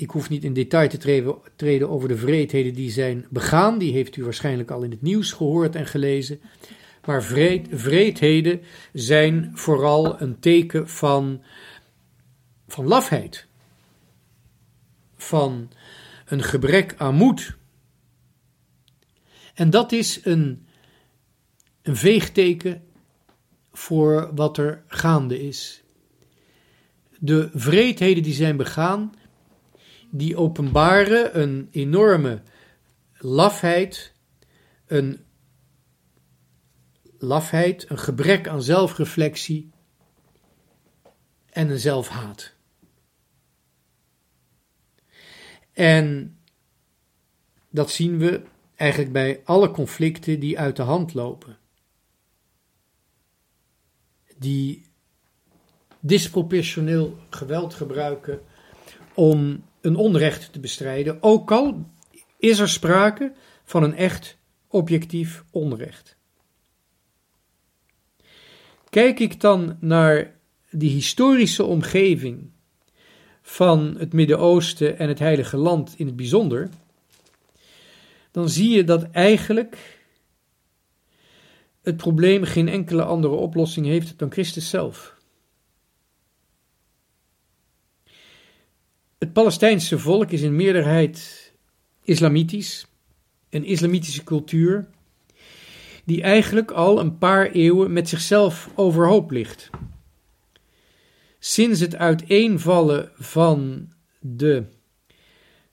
ik 0.00 0.10
hoef 0.10 0.28
niet 0.28 0.44
in 0.44 0.52
detail 0.52 0.88
te 0.88 1.36
treden, 1.56 1.88
over 1.88 2.08
de 2.08 2.16
vreedheden 2.16 2.74
die 2.74 2.90
zijn 2.90 3.26
begaan. 3.30 3.78
Die 3.78 3.92
heeft 3.92 4.16
u 4.16 4.24
waarschijnlijk 4.24 4.70
al 4.70 4.82
in 4.82 4.90
het 4.90 5.02
nieuws 5.02 5.32
gehoord 5.32 5.74
en 5.74 5.86
gelezen. 5.86 6.40
Maar 7.04 7.22
vreed, 7.22 8.60
zijn 8.92 9.50
vooral 9.54 10.20
een 10.20 10.38
teken 10.38 10.88
van, 10.88 11.42
van 12.68 12.86
lafheid. 12.86 13.46
Van 15.16 15.70
een 16.24 16.42
gebrek 16.42 16.94
aan 16.96 17.14
moed. 17.14 17.56
En 19.54 19.70
dat 19.70 19.92
is 19.92 20.24
een, 20.24 20.66
een 21.82 21.96
veegteken 21.96 22.82
voor 23.72 24.34
wat 24.34 24.58
er 24.58 24.82
gaande 24.86 25.42
is. 25.42 25.82
De 27.18 27.50
vreedheden 27.54 28.22
die 28.22 28.34
zijn 28.34 28.56
begaan, 28.56 29.14
die 30.10 30.36
openbaren 30.36 31.40
een 31.40 31.68
enorme 31.70 32.42
lafheid, 33.18 34.14
een 34.86 35.24
lafheid, 37.18 37.90
een 37.90 37.98
gebrek 37.98 38.48
aan 38.48 38.62
zelfreflectie 38.62 39.70
en 41.50 41.70
een 41.70 41.78
zelfhaat. 41.78 42.54
En 45.72 46.38
dat 47.70 47.90
zien 47.90 48.18
we 48.18 48.42
eigenlijk 48.74 49.12
bij 49.12 49.40
alle 49.44 49.70
conflicten 49.70 50.40
die 50.40 50.58
uit 50.58 50.76
de 50.76 50.82
hand 50.82 51.14
lopen. 51.14 51.59
Die 54.40 54.86
disproportioneel 56.00 57.16
geweld 57.30 57.74
gebruiken 57.74 58.40
om 59.14 59.64
een 59.80 59.96
onrecht 59.96 60.52
te 60.52 60.60
bestrijden, 60.60 61.22
ook 61.22 61.50
al 61.52 61.90
is 62.38 62.58
er 62.58 62.68
sprake 62.68 63.32
van 63.64 63.82
een 63.82 63.94
echt 63.94 64.36
objectief 64.68 65.44
onrecht. 65.50 66.16
Kijk 68.90 69.18
ik 69.18 69.40
dan 69.40 69.76
naar 69.80 70.34
die 70.70 70.90
historische 70.90 71.64
omgeving 71.64 72.50
van 73.42 73.96
het 73.98 74.12
Midden-Oosten 74.12 74.98
en 74.98 75.08
het 75.08 75.18
Heilige 75.18 75.56
Land 75.56 75.94
in 75.96 76.06
het 76.06 76.16
bijzonder, 76.16 76.68
dan 78.30 78.48
zie 78.48 78.70
je 78.70 78.84
dat 78.84 79.10
eigenlijk 79.10 79.99
het 81.82 81.96
probleem 81.96 82.44
geen 82.44 82.68
enkele 82.68 83.04
andere 83.04 83.34
oplossing 83.34 83.86
heeft 83.86 84.18
dan 84.18 84.32
Christus 84.32 84.70
zelf. 84.70 85.18
Het 89.18 89.32
Palestijnse 89.32 89.98
volk 89.98 90.30
is 90.30 90.42
in 90.42 90.56
meerderheid 90.56 91.52
islamitisch, 92.02 92.86
een 93.50 93.64
islamitische 93.64 94.24
cultuur, 94.24 94.88
die 96.04 96.22
eigenlijk 96.22 96.70
al 96.70 97.00
een 97.00 97.18
paar 97.18 97.50
eeuwen 97.50 97.92
met 97.92 98.08
zichzelf 98.08 98.70
overhoop 98.74 99.30
ligt. 99.30 99.70
Sinds 101.38 101.80
het 101.80 101.96
uiteenvallen 101.96 103.10
van, 103.14 103.88
de, 104.18 104.64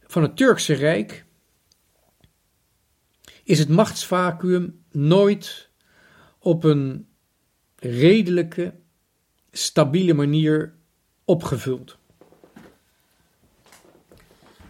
van 0.04 0.22
het 0.22 0.38
Turkse 0.38 0.74
Rijk 0.74 1.26
is 3.44 3.60
het 3.60 3.70
machtsvacuum 3.70 4.84
nooit 4.92 5.67
op 6.48 6.64
een 6.64 7.08
redelijke, 7.76 8.74
stabiele 9.52 10.14
manier 10.14 10.74
opgevuld. 11.26 11.98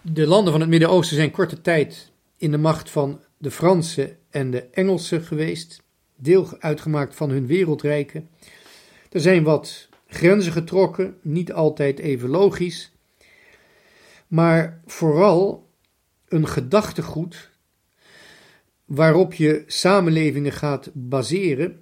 De 0.02 0.26
landen 0.26 0.52
van 0.52 0.60
het 0.60 0.70
Midden-Oosten 0.70 1.16
zijn 1.16 1.30
korte 1.30 1.60
tijd 1.60 2.12
in 2.36 2.50
de 2.50 2.58
macht 2.58 2.90
van 2.90 3.20
de 3.36 3.50
Fransen 3.50 4.18
en 4.30 4.50
de 4.50 4.62
Engelsen 4.62 5.22
geweest, 5.22 5.82
deel 6.16 6.56
uitgemaakt 6.58 7.14
van 7.14 7.30
hun 7.30 7.46
wereldrijken. 7.46 8.28
Er 9.10 9.20
zijn 9.20 9.42
wat 9.42 9.88
grenzen 10.06 10.52
getrokken, 10.52 11.18
niet 11.22 11.52
altijd 11.52 11.98
even 11.98 12.28
logisch, 12.28 12.92
maar 14.26 14.82
vooral 14.86 15.70
een 16.28 16.48
gedachtegoed 16.48 17.50
waarop 18.88 19.34
je 19.34 19.64
samenlevingen 19.66 20.52
gaat 20.52 20.90
baseren, 20.92 21.80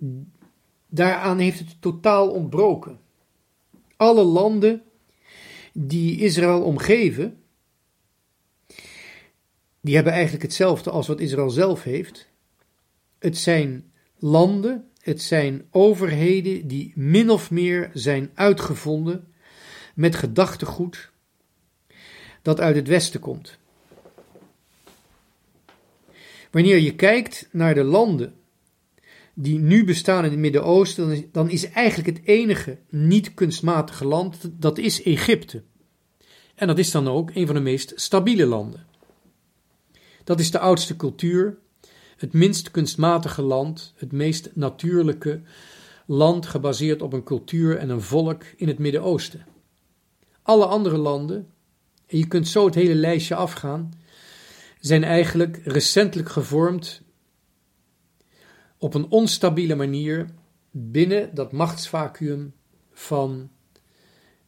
daaraan 0.87 1.39
heeft 1.39 1.59
het 1.59 1.77
totaal 1.81 2.31
ontbroken. 2.31 2.99
Alle 3.97 4.23
landen 4.25 4.83
die 5.73 6.19
Israël 6.19 6.63
omgeven, 6.63 7.43
die 9.81 9.95
hebben 9.95 10.13
eigenlijk 10.13 10.43
hetzelfde 10.43 10.91
als 10.91 11.07
wat 11.07 11.21
Israël 11.21 11.51
zelf 11.51 11.83
heeft. 11.83 12.29
Het 13.19 13.37
zijn 13.37 13.93
landen, 14.19 14.91
het 15.01 15.23
zijn 15.23 15.67
overheden 15.71 16.67
die 16.69 16.93
min 16.95 17.31
of 17.31 17.51
meer 17.51 17.91
zijn 17.93 18.31
uitgevonden 18.35 19.33
met 19.95 20.15
gedachtegoed 20.15 21.11
dat 22.43 22.61
uit 22.61 22.77
het 22.77 22.89
Westen 22.89 23.21
komt. 23.21 23.59
Wanneer 26.57 26.79
je 26.79 26.95
kijkt 26.95 27.49
naar 27.53 27.75
de 27.75 27.85
landen 27.85 28.35
die 29.35 29.59
nu 29.59 29.85
bestaan 29.85 30.25
in 30.25 30.31
het 30.31 30.39
Midden-Oosten, 30.39 31.29
dan 31.33 31.51
is 31.51 31.71
eigenlijk 31.71 32.17
het 32.17 32.27
enige 32.27 32.79
niet 32.89 33.35
kunstmatige 33.35 34.07
land, 34.07 34.51
dat 34.53 34.79
is 34.79 35.03
Egypte. 35.03 35.63
En 36.55 36.67
dat 36.67 36.79
is 36.79 36.91
dan 36.91 37.09
ook 37.09 37.31
een 37.35 37.47
van 37.47 37.55
de 37.55 37.61
meest 37.61 37.93
stabiele 37.97 38.47
landen. 38.47 38.87
Dat 40.25 40.41
is 40.41 40.51
de 40.51 40.59
oudste 40.59 40.97
cultuur, 40.97 41.59
het 42.17 42.33
minst 42.33 42.71
kunstmatige 42.71 43.43
land, 43.43 43.95
het 43.97 44.13
meest 44.13 44.51
natuurlijke 44.55 45.41
land 46.07 46.47
gebaseerd 46.47 47.03
op 47.03 47.13
een 47.13 47.25
cultuur 47.25 47.77
en 47.77 47.89
een 47.89 48.03
volk 48.03 48.43
in 48.57 48.69
het 48.69 48.79
Midden-Oosten. 48.79 49.47
Alle 50.43 50.67
andere 50.67 50.97
landen, 50.97 51.51
en 52.07 52.19
je 52.19 52.27
kunt 52.27 52.49
zo 52.49 52.65
het 52.65 52.75
hele 52.75 52.95
lijstje 52.95 53.35
afgaan, 53.35 53.93
zijn 54.87 55.05
eigenlijk 55.05 55.61
recentelijk 55.65 56.29
gevormd 56.29 57.03
op 58.79 58.95
een 58.95 59.09
onstabiele 59.09 59.75
manier 59.75 60.27
binnen 60.71 61.35
dat 61.35 61.53
machtsvacuum 61.53 62.55
van 62.93 63.51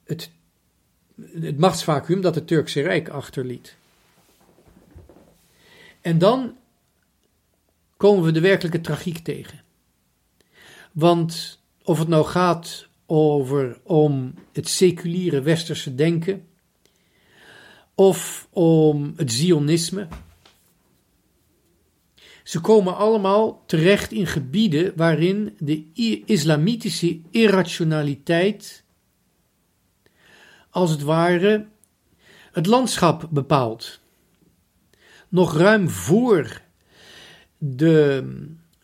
het, 0.04 0.30
het 1.40 1.58
machtsvacuum 1.58 2.20
dat 2.20 2.34
het 2.34 2.46
Turkse 2.46 2.80
Rijk 2.80 3.08
achterliet. 3.08 3.76
En 6.00 6.18
dan 6.18 6.56
komen 7.96 8.24
we 8.24 8.32
de 8.32 8.40
werkelijke 8.40 8.80
tragiek 8.80 9.18
tegen. 9.18 9.62
Want 10.92 11.60
of 11.82 11.98
het 11.98 12.08
nou 12.08 12.24
gaat 12.24 12.88
over 13.06 13.80
om 13.82 14.34
het 14.52 14.68
seculiere 14.68 15.40
westerse 15.40 15.94
denken, 15.94 16.46
of 17.94 18.48
om 18.50 19.12
het 19.16 19.32
Zionisme. 19.32 20.08
Ze 22.48 22.60
komen 22.60 22.96
allemaal 22.96 23.62
terecht 23.66 24.12
in 24.12 24.26
gebieden 24.26 24.92
waarin 24.96 25.56
de 25.58 25.84
islamitische 26.24 27.20
irrationaliteit 27.30 28.84
als 30.70 30.90
het 30.90 31.02
ware 31.02 31.66
het 32.52 32.66
landschap 32.66 33.28
bepaalt 33.30 34.00
nog 35.28 35.56
ruim 35.56 35.88
voor 35.88 36.62
de, 37.58 38.24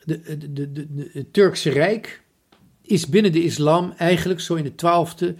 de, 0.04 0.52
de, 0.52 0.72
de, 0.72 1.10
het 1.12 1.32
Turkse 1.32 1.70
Rijk 1.70 2.22
is 2.82 3.08
binnen 3.08 3.32
de 3.32 3.42
islam 3.42 3.94
eigenlijk 3.96 4.40
zo 4.40 4.54
in 4.54 4.64
de 4.64 4.72
12e, 4.72 5.34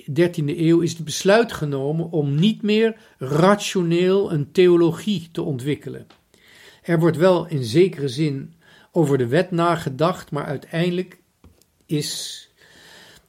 13e 0.00 0.58
eeuw 0.58 0.80
is 0.80 0.92
het 0.92 1.04
besluit 1.04 1.52
genomen 1.52 2.10
om 2.10 2.34
niet 2.34 2.62
meer 2.62 2.96
rationeel 3.18 4.32
een 4.32 4.52
theologie 4.52 5.28
te 5.32 5.42
ontwikkelen. 5.42 6.06
Er 6.90 6.98
wordt 6.98 7.16
wel 7.16 7.46
in 7.46 7.64
zekere 7.64 8.08
zin 8.08 8.54
over 8.92 9.18
de 9.18 9.26
wet 9.26 9.50
nagedacht, 9.50 10.30
maar 10.30 10.44
uiteindelijk 10.44 11.20
is 11.86 12.48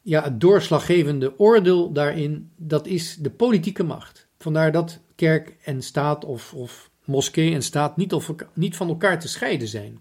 ja, 0.02 0.24
het 0.24 0.40
doorslaggevende 0.40 1.40
oordeel 1.40 1.92
daarin, 1.92 2.52
dat 2.56 2.88
is 2.88 3.16
de 3.16 3.30
politieke 3.30 3.84
macht. 3.84 4.28
Vandaar 4.38 4.72
dat 4.72 5.00
kerk 5.16 5.56
en 5.64 5.82
staat 5.82 6.26
of, 6.26 6.54
of 6.54 6.90
moskee 7.06 7.54
en 7.54 7.64
staat 7.64 7.98
niet, 7.98 8.14
of, 8.14 8.34
niet 8.54 8.76
van 8.76 8.88
elkaar 8.88 9.20
te 9.20 9.28
scheiden 9.28 9.68
zijn. 9.68 10.00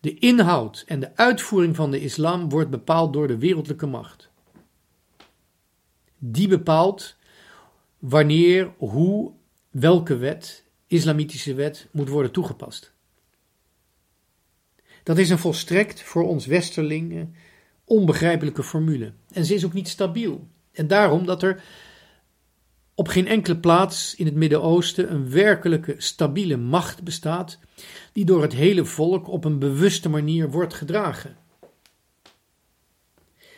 De 0.00 0.18
inhoud 0.18 0.84
en 0.86 1.00
de 1.00 1.16
uitvoering 1.16 1.76
van 1.76 1.90
de 1.90 2.00
islam 2.00 2.48
wordt 2.48 2.70
bepaald 2.70 3.12
door 3.12 3.26
de 3.28 3.38
wereldlijke 3.38 3.86
macht. 3.86 4.28
Die 6.18 6.48
bepaalt 6.48 7.16
wanneer, 7.98 8.72
hoe, 8.76 9.32
welke 9.70 10.16
wet, 10.16 10.63
islamitische 10.94 11.54
wet, 11.54 11.88
moet 11.90 12.08
worden 12.08 12.32
toegepast. 12.32 12.92
Dat 15.02 15.18
is 15.18 15.30
een 15.30 15.38
volstrekt 15.38 16.02
voor 16.02 16.28
ons 16.28 16.46
westerlingen 16.46 17.34
onbegrijpelijke 17.84 18.62
formule. 18.62 19.12
En 19.32 19.44
ze 19.44 19.54
is 19.54 19.64
ook 19.64 19.72
niet 19.72 19.88
stabiel. 19.88 20.48
En 20.72 20.86
daarom 20.86 21.26
dat 21.26 21.42
er 21.42 21.62
op 22.94 23.08
geen 23.08 23.26
enkele 23.26 23.56
plaats 23.56 24.14
in 24.14 24.26
het 24.26 24.34
Midden-Oosten 24.34 25.12
een 25.12 25.30
werkelijke 25.30 25.94
stabiele 25.98 26.56
macht 26.56 27.02
bestaat, 27.02 27.58
die 28.12 28.24
door 28.24 28.42
het 28.42 28.52
hele 28.52 28.84
volk 28.84 29.28
op 29.28 29.44
een 29.44 29.58
bewuste 29.58 30.08
manier 30.08 30.50
wordt 30.50 30.74
gedragen. 30.74 31.36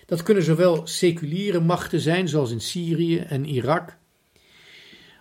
Dat 0.06 0.22
kunnen 0.22 0.42
zowel 0.42 0.86
seculiere 0.86 1.60
machten 1.60 2.00
zijn, 2.00 2.28
zoals 2.28 2.50
in 2.50 2.60
Syrië 2.60 3.18
en 3.18 3.44
Irak, 3.44 3.96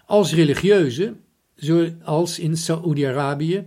als 0.05 0.33
religieuze, 0.33 1.15
zoals 1.55 2.39
in 2.39 2.57
Saoedi-Arabië. 2.57 3.65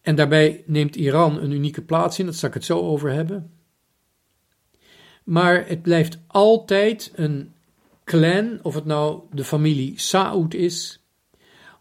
En 0.00 0.14
daarbij 0.14 0.62
neemt 0.66 0.96
Iran 0.96 1.38
een 1.38 1.50
unieke 1.50 1.82
plaats 1.82 2.18
in, 2.18 2.26
dat 2.26 2.34
zal 2.34 2.48
ik 2.48 2.54
het 2.54 2.64
zo 2.64 2.80
over 2.80 3.10
hebben. 3.10 3.52
Maar 5.24 5.68
het 5.68 5.82
blijft 5.82 6.18
altijd 6.26 7.12
een 7.14 7.52
clan, 8.04 8.58
of 8.62 8.74
het 8.74 8.84
nou 8.84 9.22
de 9.32 9.44
familie 9.44 9.92
Saoud 10.00 10.54
is, 10.54 11.02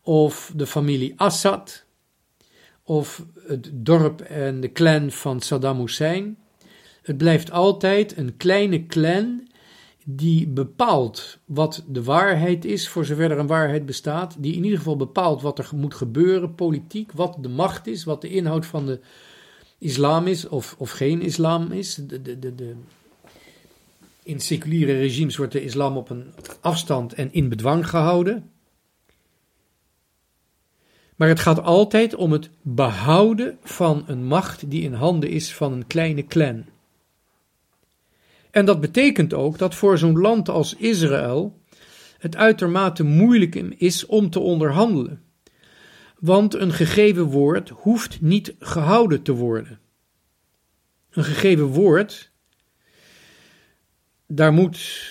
of 0.01 0.51
de 0.55 0.67
familie 0.67 1.13
Assad, 1.15 1.85
of 2.83 3.25
het 3.47 3.69
dorp 3.73 4.21
en 4.21 4.59
de 4.59 4.71
clan 4.71 5.11
van 5.11 5.41
Saddam 5.41 5.79
Hussein. 5.79 6.37
Het 7.01 7.17
blijft 7.17 7.51
altijd 7.51 8.17
een 8.17 8.37
kleine 8.37 8.85
clan 8.85 9.47
die 10.05 10.47
bepaalt 10.47 11.39
wat 11.45 11.83
de 11.87 12.03
waarheid 12.03 12.65
is, 12.65 12.89
voor 12.89 13.05
zover 13.05 13.31
er 13.31 13.39
een 13.39 13.47
waarheid 13.47 13.85
bestaat, 13.85 14.35
die 14.39 14.55
in 14.55 14.63
ieder 14.63 14.77
geval 14.77 14.97
bepaalt 14.97 15.41
wat 15.41 15.59
er 15.59 15.69
moet 15.75 15.93
gebeuren, 15.93 16.55
politiek, 16.55 17.11
wat 17.11 17.37
de 17.39 17.49
macht 17.49 17.87
is, 17.87 18.03
wat 18.03 18.21
de 18.21 18.29
inhoud 18.29 18.65
van 18.65 18.85
de 18.85 18.99
islam 19.77 20.27
is 20.27 20.47
of, 20.47 20.75
of 20.77 20.91
geen 20.91 21.21
islam 21.21 21.71
is. 21.71 21.95
De, 21.95 22.21
de, 22.21 22.39
de, 22.39 22.55
de. 22.55 22.75
In 24.23 24.39
seculiere 24.39 24.97
regimes 24.97 25.37
wordt 25.37 25.51
de 25.51 25.63
islam 25.63 25.97
op 25.97 26.09
een 26.09 26.33
afstand 26.61 27.13
en 27.13 27.33
in 27.33 27.49
bedwang 27.49 27.89
gehouden. 27.89 28.51
Maar 31.15 31.27
het 31.27 31.39
gaat 31.39 31.61
altijd 31.61 32.15
om 32.15 32.31
het 32.31 32.49
behouden 32.61 33.57
van 33.63 34.03
een 34.07 34.25
macht 34.25 34.69
die 34.69 34.81
in 34.81 34.93
handen 34.93 35.29
is 35.29 35.53
van 35.53 35.73
een 35.73 35.87
kleine 35.87 36.25
clan. 36.25 36.65
En 38.53 38.65
dat 38.65 38.81
betekent 38.81 39.33
ook 39.33 39.57
dat 39.57 39.75
voor 39.75 39.97
zo'n 39.97 40.19
land 40.19 40.49
als 40.49 40.75
Israël 40.75 41.61
het 42.17 42.35
uitermate 42.35 43.03
moeilijk 43.03 43.55
is 43.77 44.05
om 44.05 44.29
te 44.29 44.39
onderhandelen. 44.39 45.21
Want 46.19 46.53
een 46.53 46.73
gegeven 46.73 47.23
woord 47.23 47.69
hoeft 47.69 48.21
niet 48.21 48.55
gehouden 48.59 49.21
te 49.21 49.31
worden. 49.31 49.79
Een 51.09 51.23
gegeven 51.23 51.65
woord, 51.65 52.31
daar 54.27 54.53
moet, 54.53 55.09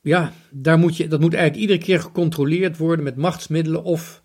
ja, 0.00 0.32
daar 0.50 0.78
moet 0.78 0.96
je, 0.96 1.08
dat 1.08 1.20
moet 1.20 1.34
eigenlijk 1.34 1.62
iedere 1.62 1.84
keer 1.84 2.00
gecontroleerd 2.00 2.76
worden 2.76 3.04
met 3.04 3.16
machtsmiddelen 3.16 3.82
of, 3.82 4.22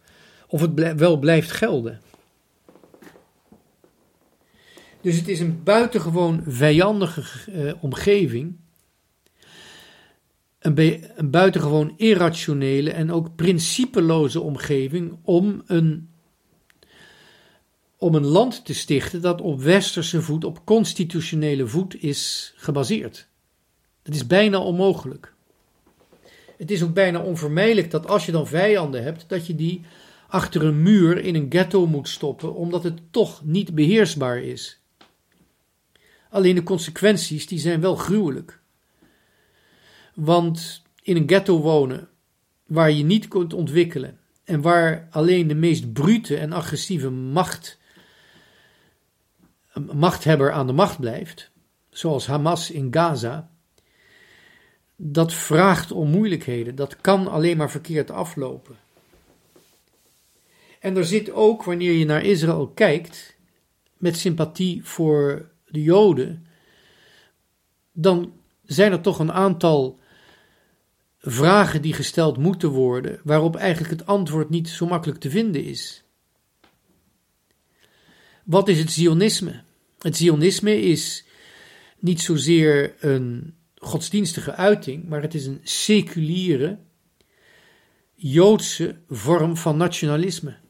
of 0.48 0.62
het 0.62 0.96
wel 0.96 1.18
blijft 1.18 1.52
gelden. 1.52 2.02
Dus 5.02 5.16
het 5.16 5.28
is 5.28 5.40
een 5.40 5.64
buitengewoon 5.64 6.44
vijandige 6.48 7.52
uh, 7.52 7.74
omgeving. 7.82 8.56
Een, 10.60 11.04
een 11.16 11.30
buitengewoon 11.30 11.94
irrationele 11.98 12.92
en 12.92 13.12
ook 13.12 13.36
principeloze 13.36 14.42
omgeving 14.42 15.18
om 15.22 15.64
een, 15.66 16.10
om 17.98 18.16
een 18.16 18.26
land 18.26 18.66
te 18.66 18.74
stichten 18.74 19.22
dat 19.22 19.42
op 19.42 19.62
westerse 19.62 20.22
voet, 20.22 20.44
op 20.44 20.66
constitutionele 20.66 21.68
voet 21.68 22.04
is 22.04 22.54
gebaseerd. 22.56 23.28
Dat 24.02 24.16
is 24.16 24.28
bijna 24.28 24.60
onmogelijk. 24.60 25.34
Het 26.58 26.72
is 26.72 26.84
ook 26.84 26.94
bijna 26.94 27.20
onvermijdelijk 27.20 27.92
dat 27.92 28.08
als 28.08 28.26
je 28.26 28.32
dan 28.32 28.48
vijanden 28.48 29.04
hebt, 29.04 29.26
dat 29.28 29.48
je 29.48 29.56
die 29.56 29.82
achter 30.28 30.64
een 30.64 30.82
muur 30.82 31.18
in 31.18 31.36
een 31.36 31.46
ghetto 31.50 31.88
moet 31.88 32.08
stoppen, 32.08 32.56
omdat 32.56 32.84
het 32.84 33.00
toch 33.12 33.42
niet 33.46 33.76
beheersbaar 33.76 34.44
is. 34.44 34.81
Alleen 36.32 36.56
de 36.56 36.64
consequenties 36.64 37.48
die 37.48 37.60
zijn 37.60 37.82
wel 37.82 37.96
gruwelijk. 37.96 38.60
Want 40.14 40.82
in 41.02 41.16
een 41.16 41.28
ghetto 41.28 41.60
wonen 41.60 42.10
waar 42.66 42.92
je 42.92 43.04
niet 43.04 43.28
kunt 43.28 43.54
ontwikkelen 43.54 44.20
en 44.44 44.62
waar 44.62 45.08
alleen 45.10 45.48
de 45.48 45.56
meest 45.56 45.94
brute 45.94 46.38
en 46.38 46.52
agressieve 46.52 47.10
macht, 47.10 47.78
machthebber 49.94 50.52
aan 50.52 50.68
de 50.68 50.74
macht 50.74 51.00
blijft, 51.00 51.52
zoals 51.90 52.28
Hamas 52.28 52.72
in 52.72 52.88
Gaza, 52.94 53.50
dat 54.96 55.34
vraagt 55.34 55.92
om 55.92 56.10
moeilijkheden. 56.10 56.76
Dat 56.76 57.02
kan 57.02 57.28
alleen 57.28 57.58
maar 57.58 57.72
verkeerd 57.72 58.12
aflopen. 58.12 58.76
En 60.80 60.98
er 60.98 61.06
zit 61.06 61.32
ook, 61.32 61.64
wanneer 61.64 61.94
je 61.94 62.06
naar 62.06 62.26
Israël 62.26 62.68
kijkt, 62.68 63.36
met 63.98 64.18
sympathie 64.18 64.86
voor 64.86 65.51
de 65.72 65.84
Joden, 65.84 66.46
dan 67.92 68.34
zijn 68.64 68.92
er 68.92 69.02
toch 69.02 69.20
een 69.20 69.32
aantal 69.32 70.00
vragen 71.20 71.82
die 71.82 71.94
gesteld 71.94 72.38
moeten 72.38 72.70
worden, 72.70 73.20
waarop 73.24 73.56
eigenlijk 73.56 74.00
het 74.00 74.06
antwoord 74.06 74.50
niet 74.50 74.70
zo 74.70 74.86
makkelijk 74.86 75.20
te 75.20 75.30
vinden 75.30 75.64
is. 75.64 76.04
Wat 78.44 78.68
is 78.68 78.80
het 78.80 78.92
Zionisme? 78.92 79.62
Het 80.00 80.18
Zionisme 80.18 80.82
is 80.82 81.26
niet 82.00 82.22
zozeer 82.22 82.96
een 83.00 83.56
godsdienstige 83.78 84.54
uiting, 84.54 85.08
maar 85.08 85.22
het 85.22 85.34
is 85.34 85.46
een 85.46 85.60
seculiere, 85.64 86.78
Joodse 88.16 88.96
vorm 89.10 89.58
van 89.58 89.78
nationalisme. 89.78 90.61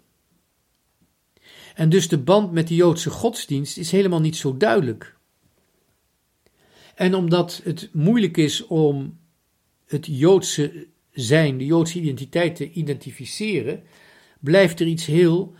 En 1.75 1.89
dus 1.89 2.07
de 2.07 2.17
band 2.17 2.51
met 2.51 2.67
de 2.67 2.75
Joodse 2.75 3.09
godsdienst 3.09 3.77
is 3.77 3.91
helemaal 3.91 4.19
niet 4.19 4.35
zo 4.35 4.57
duidelijk. 4.57 5.15
En 6.95 7.15
omdat 7.15 7.61
het 7.63 7.89
moeilijk 7.93 8.37
is 8.37 8.67
om 8.67 9.19
het 9.85 10.05
Joodse 10.05 10.87
zijn, 11.11 11.57
de 11.57 11.65
Joodse 11.65 11.99
identiteit 11.99 12.55
te 12.55 12.71
identificeren, 12.71 13.83
blijft 14.39 14.79
er 14.79 14.87
iets 14.87 15.05
heel, 15.05 15.53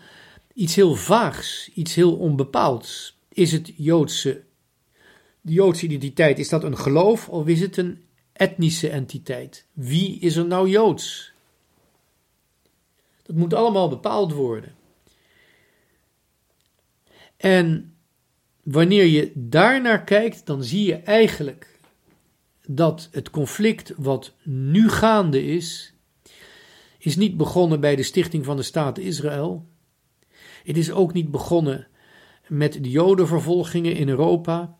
iets 0.53 0.75
heel 0.75 0.95
vaags, 0.95 1.71
iets 1.73 1.95
heel 1.95 2.15
onbepaalds. 2.15 3.17
Is 3.29 3.51
het 3.51 3.73
Joodse, 3.75 4.43
de 5.41 5.53
Joodse 5.53 5.85
identiteit, 5.85 6.39
is 6.39 6.49
dat 6.49 6.63
een 6.63 6.77
geloof 6.77 7.29
of 7.29 7.47
is 7.47 7.59
het 7.59 7.77
een 7.77 8.03
etnische 8.33 8.89
entiteit? 8.89 9.65
Wie 9.73 10.19
is 10.19 10.35
er 10.35 10.45
nou 10.45 10.69
Joods? 10.69 11.31
Dat 13.23 13.35
moet 13.35 13.53
allemaal 13.53 13.89
bepaald 13.89 14.33
worden. 14.33 14.75
En 17.41 17.93
wanneer 18.63 19.05
je 19.05 19.31
daarnaar 19.35 20.03
kijkt, 20.03 20.45
dan 20.45 20.63
zie 20.63 20.85
je 20.85 20.95
eigenlijk 20.95 21.79
dat 22.67 23.09
het 23.11 23.29
conflict 23.29 23.93
wat 23.97 24.33
nu 24.43 24.89
gaande 24.89 25.45
is, 25.45 25.93
is 26.97 27.15
niet 27.15 27.37
begonnen 27.37 27.79
bij 27.79 27.95
de 27.95 28.03
stichting 28.03 28.45
van 28.45 28.57
de 28.57 28.63
staat 28.63 28.97
Israël. 28.97 29.65
Het 30.63 30.77
is 30.77 30.91
ook 30.91 31.13
niet 31.13 31.31
begonnen 31.31 31.87
met 32.47 32.73
de 32.73 32.89
Jodenvervolgingen 32.89 33.95
in 33.95 34.09
Europa. 34.09 34.75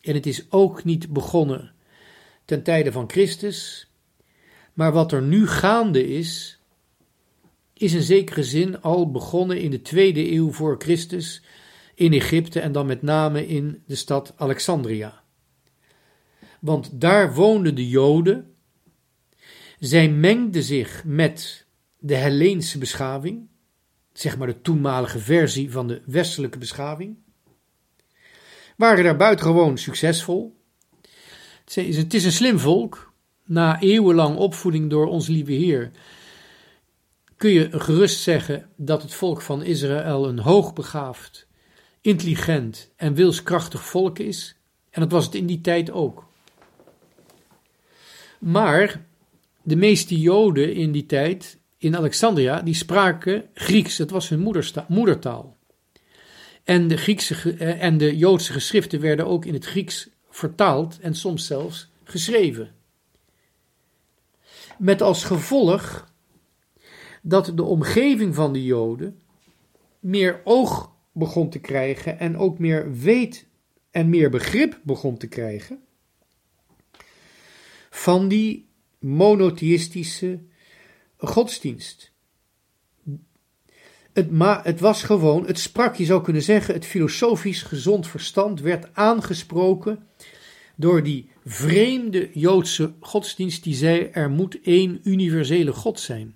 En 0.00 0.14
het 0.14 0.26
is 0.26 0.50
ook 0.50 0.84
niet 0.84 1.12
begonnen 1.12 1.72
ten 2.44 2.62
tijde 2.62 2.92
van 2.92 3.10
Christus. 3.10 3.90
Maar 4.72 4.92
wat 4.92 5.12
er 5.12 5.22
nu 5.22 5.46
gaande 5.46 6.08
is, 6.08 6.60
is 7.72 7.92
in 7.92 8.02
zekere 8.02 8.44
zin 8.44 8.80
al 8.80 9.10
begonnen 9.10 9.60
in 9.60 9.70
de 9.70 9.82
tweede 9.82 10.32
eeuw 10.32 10.52
voor 10.52 10.76
Christus 10.78 11.42
in 11.96 12.12
Egypte 12.12 12.60
en 12.60 12.72
dan 12.72 12.86
met 12.86 13.02
name 13.02 13.46
in 13.46 13.82
de 13.86 13.94
stad 13.94 14.32
Alexandria. 14.36 15.22
Want 16.60 17.00
daar 17.00 17.34
woonden 17.34 17.74
de 17.74 17.88
Joden. 17.88 18.54
Zij 19.78 20.08
mengden 20.08 20.62
zich 20.62 21.04
met 21.04 21.66
de 21.98 22.14
Helleense 22.14 22.78
beschaving, 22.78 23.48
zeg 24.12 24.38
maar 24.38 24.46
de 24.46 24.60
toenmalige 24.60 25.18
versie 25.18 25.70
van 25.70 25.88
de 25.88 26.02
westelijke 26.06 26.58
beschaving, 26.58 27.16
waren 28.76 29.04
daar 29.04 29.16
buitengewoon 29.16 29.78
succesvol. 29.78 30.56
Het 31.64 32.14
is 32.14 32.24
een 32.24 32.32
slim 32.32 32.58
volk. 32.58 33.14
Na 33.44 33.80
eeuwenlang 33.80 34.36
opvoeding 34.36 34.90
door 34.90 35.06
ons 35.06 35.28
lieve 35.28 35.52
Heer 35.52 35.90
kun 37.36 37.50
je 37.50 37.80
gerust 37.80 38.20
zeggen 38.20 38.70
dat 38.76 39.02
het 39.02 39.14
volk 39.14 39.42
van 39.42 39.62
Israël 39.62 40.28
een 40.28 40.38
hoogbegaafd, 40.38 41.46
intelligent 42.06 42.90
en 42.96 43.14
wilskrachtig 43.14 43.84
volk 43.84 44.18
is. 44.18 44.56
En 44.90 45.00
dat 45.00 45.10
was 45.10 45.24
het 45.24 45.34
in 45.34 45.46
die 45.46 45.60
tijd 45.60 45.90
ook. 45.90 46.24
Maar 48.38 49.06
de 49.62 49.76
meeste 49.76 50.20
Joden 50.20 50.74
in 50.74 50.92
die 50.92 51.06
tijd 51.06 51.58
in 51.78 51.96
Alexandria, 51.96 52.62
die 52.62 52.74
spraken 52.74 53.44
Grieks. 53.54 53.96
Dat 53.96 54.10
was 54.10 54.28
hun 54.28 54.40
moedertaal. 54.88 55.56
En 56.64 56.88
de, 56.88 56.96
Griekse, 56.96 57.56
eh, 57.56 57.82
en 57.82 57.98
de 57.98 58.16
Joodse 58.16 58.52
geschriften 58.52 59.00
werden 59.00 59.26
ook 59.26 59.44
in 59.44 59.54
het 59.54 59.64
Grieks 59.64 60.08
vertaald 60.30 60.98
en 61.00 61.14
soms 61.14 61.46
zelfs 61.46 61.88
geschreven. 62.04 62.74
Met 64.78 65.02
als 65.02 65.24
gevolg 65.24 66.12
dat 67.22 67.52
de 67.54 67.62
omgeving 67.62 68.34
van 68.34 68.52
de 68.52 68.64
Joden 68.64 69.20
meer 70.00 70.40
oog 70.44 70.94
begon 71.16 71.50
te 71.50 71.58
krijgen 71.58 72.18
en 72.18 72.36
ook 72.36 72.58
meer 72.58 72.92
weet 72.92 73.46
en 73.90 74.08
meer 74.08 74.30
begrip 74.30 74.80
begon 74.82 75.16
te 75.16 75.26
krijgen 75.26 75.80
van 77.90 78.28
die 78.28 78.68
monotheïstische 78.98 80.38
godsdienst. 81.16 82.12
Het, 84.12 84.30
het 84.62 84.80
was 84.80 85.02
gewoon, 85.02 85.46
het 85.46 85.58
sprak, 85.58 85.94
je 85.94 86.04
zou 86.04 86.22
kunnen 86.22 86.42
zeggen, 86.42 86.74
het 86.74 86.84
filosofisch 86.84 87.62
gezond 87.62 88.08
verstand 88.08 88.60
werd 88.60 88.94
aangesproken 88.94 90.06
door 90.76 91.02
die 91.02 91.30
vreemde 91.44 92.30
Joodse 92.32 92.92
godsdienst 93.00 93.62
die 93.62 93.74
zei 93.74 94.08
er 94.12 94.30
moet 94.30 94.60
één 94.62 95.00
universele 95.02 95.72
God 95.72 96.00
zijn. 96.00 96.34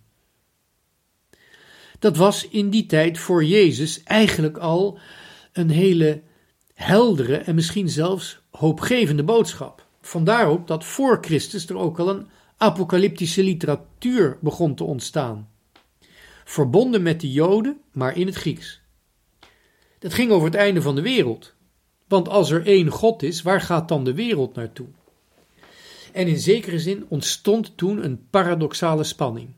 Dat 2.00 2.16
was 2.16 2.48
in 2.48 2.70
die 2.70 2.86
tijd 2.86 3.18
voor 3.18 3.44
Jezus 3.44 4.02
eigenlijk 4.02 4.56
al 4.56 4.98
een 5.52 5.70
hele 5.70 6.22
heldere 6.74 7.36
en 7.36 7.54
misschien 7.54 7.88
zelfs 7.88 8.40
hoopgevende 8.50 9.24
boodschap. 9.24 9.86
Vandaar 10.00 10.46
ook 10.46 10.66
dat 10.66 10.84
voor 10.84 11.18
Christus 11.20 11.68
er 11.68 11.76
ook 11.76 11.98
al 11.98 12.08
een 12.08 12.26
apocalyptische 12.56 13.42
literatuur 13.42 14.38
begon 14.40 14.74
te 14.74 14.84
ontstaan. 14.84 15.48
Verbonden 16.44 17.02
met 17.02 17.20
de 17.20 17.32
Joden, 17.32 17.80
maar 17.92 18.16
in 18.16 18.26
het 18.26 18.36
Grieks. 18.36 18.80
Dat 19.98 20.14
ging 20.14 20.30
over 20.30 20.46
het 20.46 20.56
einde 20.56 20.82
van 20.82 20.94
de 20.94 21.02
wereld. 21.02 21.54
Want 22.08 22.28
als 22.28 22.50
er 22.50 22.66
één 22.66 22.88
God 22.88 23.22
is, 23.22 23.42
waar 23.42 23.60
gaat 23.60 23.88
dan 23.88 24.04
de 24.04 24.14
wereld 24.14 24.54
naartoe? 24.54 24.86
En 26.12 26.26
in 26.26 26.38
zekere 26.38 26.78
zin 26.78 27.04
ontstond 27.08 27.76
toen 27.76 28.04
een 28.04 28.26
paradoxale 28.30 29.04
spanning. 29.04 29.48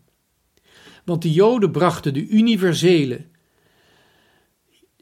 Want 1.04 1.22
de 1.22 1.32
Joden 1.32 1.70
brachten 1.70 2.14
de 2.14 2.26
universele, 2.26 3.24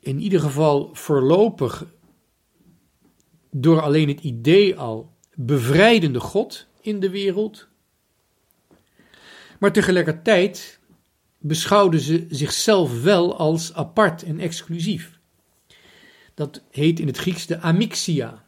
in 0.01 0.21
ieder 0.21 0.41
geval 0.41 0.91
voorlopig, 0.93 1.87
door 3.51 3.81
alleen 3.81 4.09
het 4.09 4.21
idee 4.21 4.77
al, 4.77 5.13
bevrijdende 5.35 6.21
God 6.21 6.67
in 6.81 7.01
de 7.01 7.11
wereld. 7.11 7.69
Maar 9.59 9.73
tegelijkertijd 9.73 10.81
beschouwden 11.39 12.01
ze 12.01 12.27
zichzelf 12.29 13.03
wel 13.03 13.37
als 13.37 13.75
apart 13.75 14.23
en 14.23 14.39
exclusief. 14.39 15.19
Dat 16.35 16.63
heet 16.71 17.01
in 17.01 17.07
het 17.07 17.19
Grieks 17.19 17.47
de 17.47 17.61
amixia. 17.61 18.45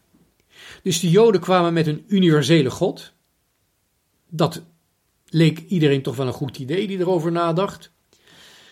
Dus 0.82 1.00
de 1.00 1.10
Joden 1.10 1.40
kwamen 1.40 1.72
met 1.72 1.86
een 1.86 2.04
universele 2.08 2.70
God. 2.70 3.12
Dat 4.28 4.62
leek 5.34 5.58
iedereen 5.58 6.02
toch 6.02 6.16
wel 6.16 6.26
een 6.26 6.32
goed 6.32 6.58
idee 6.58 6.86
die 6.86 6.98
erover 6.98 7.32
nadacht. 7.32 7.92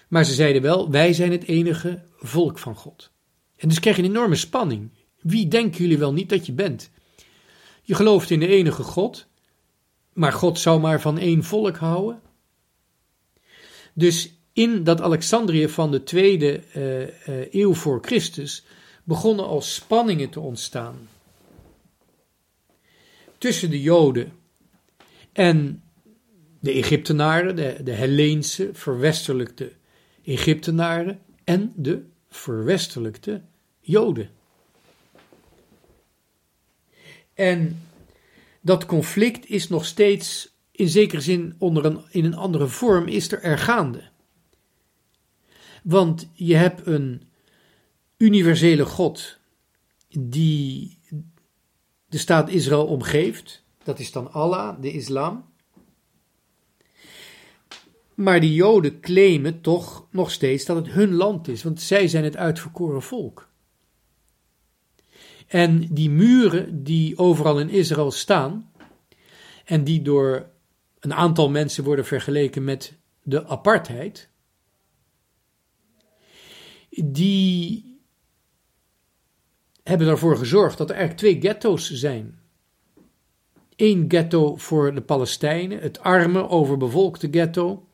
Maar 0.09 0.25
ze 0.25 0.33
zeiden 0.33 0.63
wel: 0.63 0.91
wij 0.91 1.13
zijn 1.13 1.33
het 1.33 1.45
enige 1.45 2.03
volk 2.17 2.59
van 2.59 2.75
God. 2.75 3.11
En 3.57 3.69
dus 3.69 3.81
krijg 3.81 3.97
je 3.97 4.03
een 4.03 4.09
enorme 4.09 4.37
spanning. 4.37 4.91
Wie 5.21 5.49
denken 5.49 5.81
jullie 5.81 5.99
wel 5.99 6.13
niet 6.13 6.29
dat 6.29 6.47
je 6.47 6.53
bent? 6.53 6.91
Je 7.83 7.95
gelooft 7.95 8.31
in 8.31 8.41
de 8.41 8.47
enige 8.47 8.83
God, 8.83 9.27
maar 10.13 10.33
God 10.33 10.59
zou 10.59 10.81
maar 10.81 11.01
van 11.01 11.19
één 11.19 11.45
volk 11.45 11.77
houden. 11.77 12.21
Dus 13.95 14.33
in 14.53 14.85
dat 14.85 15.01
Alexandrië 15.01 15.69
van 15.69 15.91
de 15.91 16.03
tweede 16.03 16.63
uh, 16.77 17.01
uh, 17.01 17.55
eeuw 17.55 17.75
voor 17.75 17.99
Christus 18.03 18.65
begonnen 19.05 19.47
al 19.47 19.61
spanningen 19.61 20.31
te 20.31 20.41
ontstaan 20.41 21.09
tussen 23.39 23.71
de 23.71 23.83
Joden 23.83 24.33
en 25.33 25.83
de 26.61 26.71
Egyptenaren, 26.73 27.57
de, 27.57 27.81
de 27.85 27.93
Helleense, 27.93 28.71
verwestelijkte 28.73 29.73
Egyptenaren 30.25 31.21
en 31.45 31.73
de 31.77 32.05
verwestelijkte 32.29 33.43
Joden. 33.81 34.31
En 37.35 37.83
dat 38.61 38.87
conflict 38.87 39.49
is 39.49 39.69
nog 39.69 39.85
steeds 39.85 40.55
in 40.71 40.89
zekere 40.89 41.21
zin 41.21 41.55
onder 41.59 41.85
een, 41.85 42.01
in 42.11 42.25
een 42.25 42.37
andere 42.37 42.67
vorm 42.67 43.07
is 43.07 43.33
er 43.33 43.43
ergaande. 43.43 44.09
Want 45.83 46.29
je 46.33 46.57
hebt 46.57 46.87
een 46.87 47.23
universele 48.17 48.85
God 48.85 49.39
die 50.19 50.99
de 52.07 52.19
staat 52.19 52.49
Israël 52.49 52.87
omgeeft. 52.87 53.65
Dat 53.85 53.99
is 53.99 54.13
dan 54.13 54.33
Allah, 54.33 54.81
de 54.81 54.93
islam. 54.93 55.50
Maar 58.21 58.41
die 58.41 58.55
Joden 58.55 59.01
claimen 59.01 59.61
toch 59.61 60.07
nog 60.11 60.31
steeds 60.31 60.65
dat 60.65 60.77
het 60.77 60.89
hun 60.89 61.15
land 61.15 61.49
is, 61.49 61.63
want 61.63 61.81
zij 61.81 62.09
zijn 62.09 62.25
het 62.25 62.37
uitverkoren 62.37 63.03
volk. 63.03 63.49
En 65.47 65.95
die 65.95 66.11
muren 66.11 66.85
die 66.85 67.19
overal 67.19 67.61
in 67.61 67.69
Israël 67.69 68.11
staan, 68.11 68.73
en 69.65 69.85
die 69.85 70.03
door 70.03 70.51
een 70.99 71.15
aantal 71.15 71.51
mensen 71.51 71.85
worden 71.85 72.05
vergeleken 72.05 72.65
met 72.65 72.99
de 73.23 73.47
apartheid, 73.47 74.29
die 77.05 77.85
hebben 79.83 80.09
ervoor 80.09 80.37
gezorgd 80.37 80.79
dat 80.79 80.91
er 80.91 80.97
eigenlijk 80.97 81.23
twee 81.23 81.41
ghetto's 81.41 81.91
zijn. 81.91 82.39
Eén 83.77 84.05
ghetto 84.09 84.57
voor 84.57 84.95
de 84.95 85.03
Palestijnen, 85.03 85.81
het 85.81 86.01
arme, 86.01 86.49
overbevolkte 86.49 87.29
ghetto, 87.31 87.85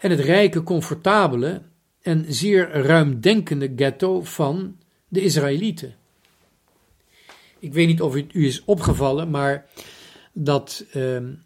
en 0.00 0.10
het 0.10 0.20
rijke, 0.20 0.62
comfortabele 0.62 1.62
en 2.02 2.24
zeer 2.28 2.70
ruimdenkende 2.70 3.72
ghetto 3.76 4.22
van 4.22 4.76
de 5.08 5.20
Israëlieten. 5.20 5.94
Ik 7.58 7.72
weet 7.72 7.86
niet 7.86 8.02
of 8.02 8.14
het 8.14 8.34
u 8.34 8.46
is 8.46 8.64
opgevallen, 8.64 9.30
maar 9.30 9.66
dat 10.32 10.84
um, 10.94 11.42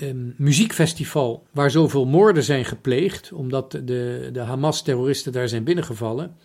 um, 0.00 0.34
muziekfestival 0.36 1.46
waar 1.50 1.70
zoveel 1.70 2.06
moorden 2.06 2.42
zijn 2.42 2.64
gepleegd, 2.64 3.32
omdat 3.32 3.70
de, 3.70 4.28
de 4.32 4.40
Hamas-terroristen 4.40 5.32
daar 5.32 5.48
zijn 5.48 5.64
binnengevallen, 5.64 6.36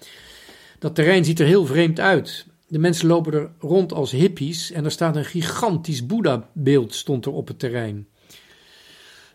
dat 0.79 0.95
terrein 0.95 1.25
ziet 1.25 1.39
er 1.39 1.45
heel 1.45 1.65
vreemd 1.65 1.99
uit. 1.99 2.45
De 2.67 2.79
mensen 2.79 3.07
lopen 3.07 3.33
er 3.33 3.51
rond 3.59 3.93
als 3.93 4.11
hippies 4.11 4.71
en 4.71 4.85
er 4.85 4.91
staat 4.91 5.15
een 5.15 5.25
gigantisch 5.25 6.05
Boeddha-beeld 6.05 6.95
stond 6.95 7.25
er 7.25 7.31
op 7.31 7.47
het 7.47 7.59
terrein. 7.59 8.07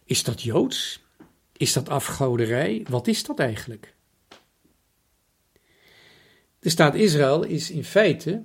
Is 0.05 0.23
dat 0.23 0.43
Joods? 0.43 1.04
Is 1.65 1.73
dat 1.73 1.89
afgoderij? 1.89 2.87
Wat 2.89 3.07
is 3.07 3.25
dat 3.25 3.39
eigenlijk? 3.39 3.95
De 6.59 6.69
staat 6.69 6.95
Israël 6.95 7.43
is 7.43 7.71
in 7.71 7.85
feite 7.85 8.43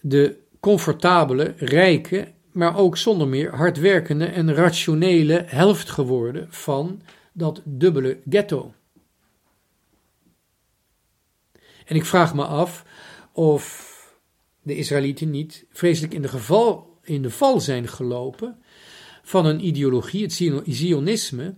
de 0.00 0.38
comfortabele, 0.60 1.54
rijke, 1.56 2.32
maar 2.52 2.76
ook 2.76 2.96
zonder 2.96 3.28
meer 3.28 3.54
hardwerkende 3.54 4.24
en 4.24 4.54
rationele 4.54 5.44
helft 5.46 5.90
geworden 5.90 6.46
van 6.52 7.02
dat 7.32 7.62
dubbele 7.64 8.20
ghetto. 8.28 8.74
En 11.84 11.96
ik 11.96 12.04
vraag 12.04 12.34
me 12.34 12.44
af 12.44 12.84
of 13.32 13.94
de 14.62 14.76
Israëlieten 14.76 15.30
niet 15.30 15.66
vreselijk 15.70 16.14
in 16.14 16.22
de, 16.22 16.28
geval, 16.28 16.98
in 17.02 17.22
de 17.22 17.30
val 17.30 17.60
zijn 17.60 17.88
gelopen 17.88 18.62
van 19.28 19.46
een 19.46 19.66
ideologie, 19.66 20.22
het 20.22 20.42
Zionisme, 20.66 21.54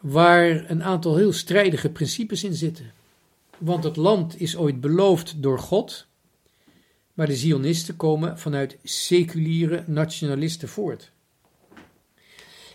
waar 0.00 0.70
een 0.70 0.82
aantal 0.82 1.16
heel 1.16 1.32
strijdige 1.32 1.90
principes 1.90 2.44
in 2.44 2.54
zitten. 2.54 2.92
Want 3.58 3.84
het 3.84 3.96
land 3.96 4.40
is 4.40 4.56
ooit 4.56 4.80
beloofd 4.80 5.42
door 5.42 5.58
God, 5.58 6.06
maar 7.14 7.26
de 7.26 7.36
Zionisten 7.36 7.96
komen 7.96 8.38
vanuit 8.38 8.76
seculiere 8.82 9.84
nationalisten 9.86 10.68
voort. 10.68 11.12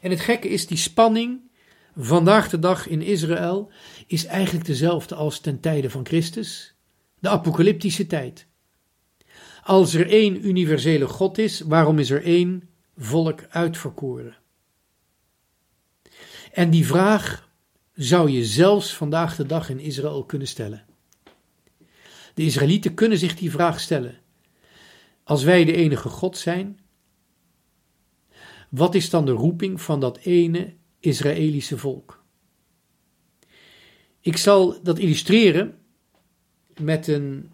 En 0.02 0.10
het 0.10 0.20
gekke 0.20 0.48
is 0.48 0.68
die 0.68 0.78
spanning 0.78 1.40
vandaag 1.96 2.50
de 2.50 2.60
dag 2.60 2.88
in 2.88 3.02
Israël 3.02 3.72
is 4.08 4.26
eigenlijk 4.26 4.66
dezelfde 4.66 5.16
als 5.16 5.40
ten 5.40 5.60
tijde 5.60 5.90
van 5.90 6.06
Christus, 6.06 6.76
de 7.20 7.30
apocalyptische 7.30 8.08
tijd. 8.08 8.48
Als 9.64 9.94
er 9.94 10.10
één 10.10 10.48
universele 10.48 11.08
God 11.08 11.38
is, 11.38 11.60
waarom 11.60 12.00
is 12.00 12.10
er 12.10 12.24
één 12.24 12.70
volk 12.98 13.46
uitverkoren? 13.50 14.38
En 16.52 16.70
die 16.70 16.86
vraag 16.86 17.50
zou 17.94 18.30
je 18.30 18.46
zelfs 18.46 18.96
vandaag 18.96 19.36
de 19.36 19.46
dag 19.46 19.70
in 19.70 19.80
Israël 19.80 20.24
kunnen 20.26 20.48
stellen. 20.48 20.86
De 22.34 22.44
Israëlieten 22.44 22.94
kunnen 22.94 23.18
zich 23.18 23.36
die 23.36 23.52
vraag 23.52 23.80
stellen. 23.80 24.20
Als 25.24 25.44
wij 25.44 25.66
de 25.66 25.74
enige 25.74 26.10
God 26.10 26.38
zijn, 26.38 26.80
wat 28.70 28.96
is 28.96 29.10
dan 29.10 29.26
de 29.26 29.32
roeping 29.32 29.82
van 29.82 30.00
dat 30.00 30.18
ene 30.18 30.74
Israëlische 31.00 31.78
volk? 31.78 32.24
Ik 34.20 34.38
zal 34.38 34.84
dat 34.84 35.00
illustreren 35.00 35.78
met 36.80 37.08
een 37.08 37.52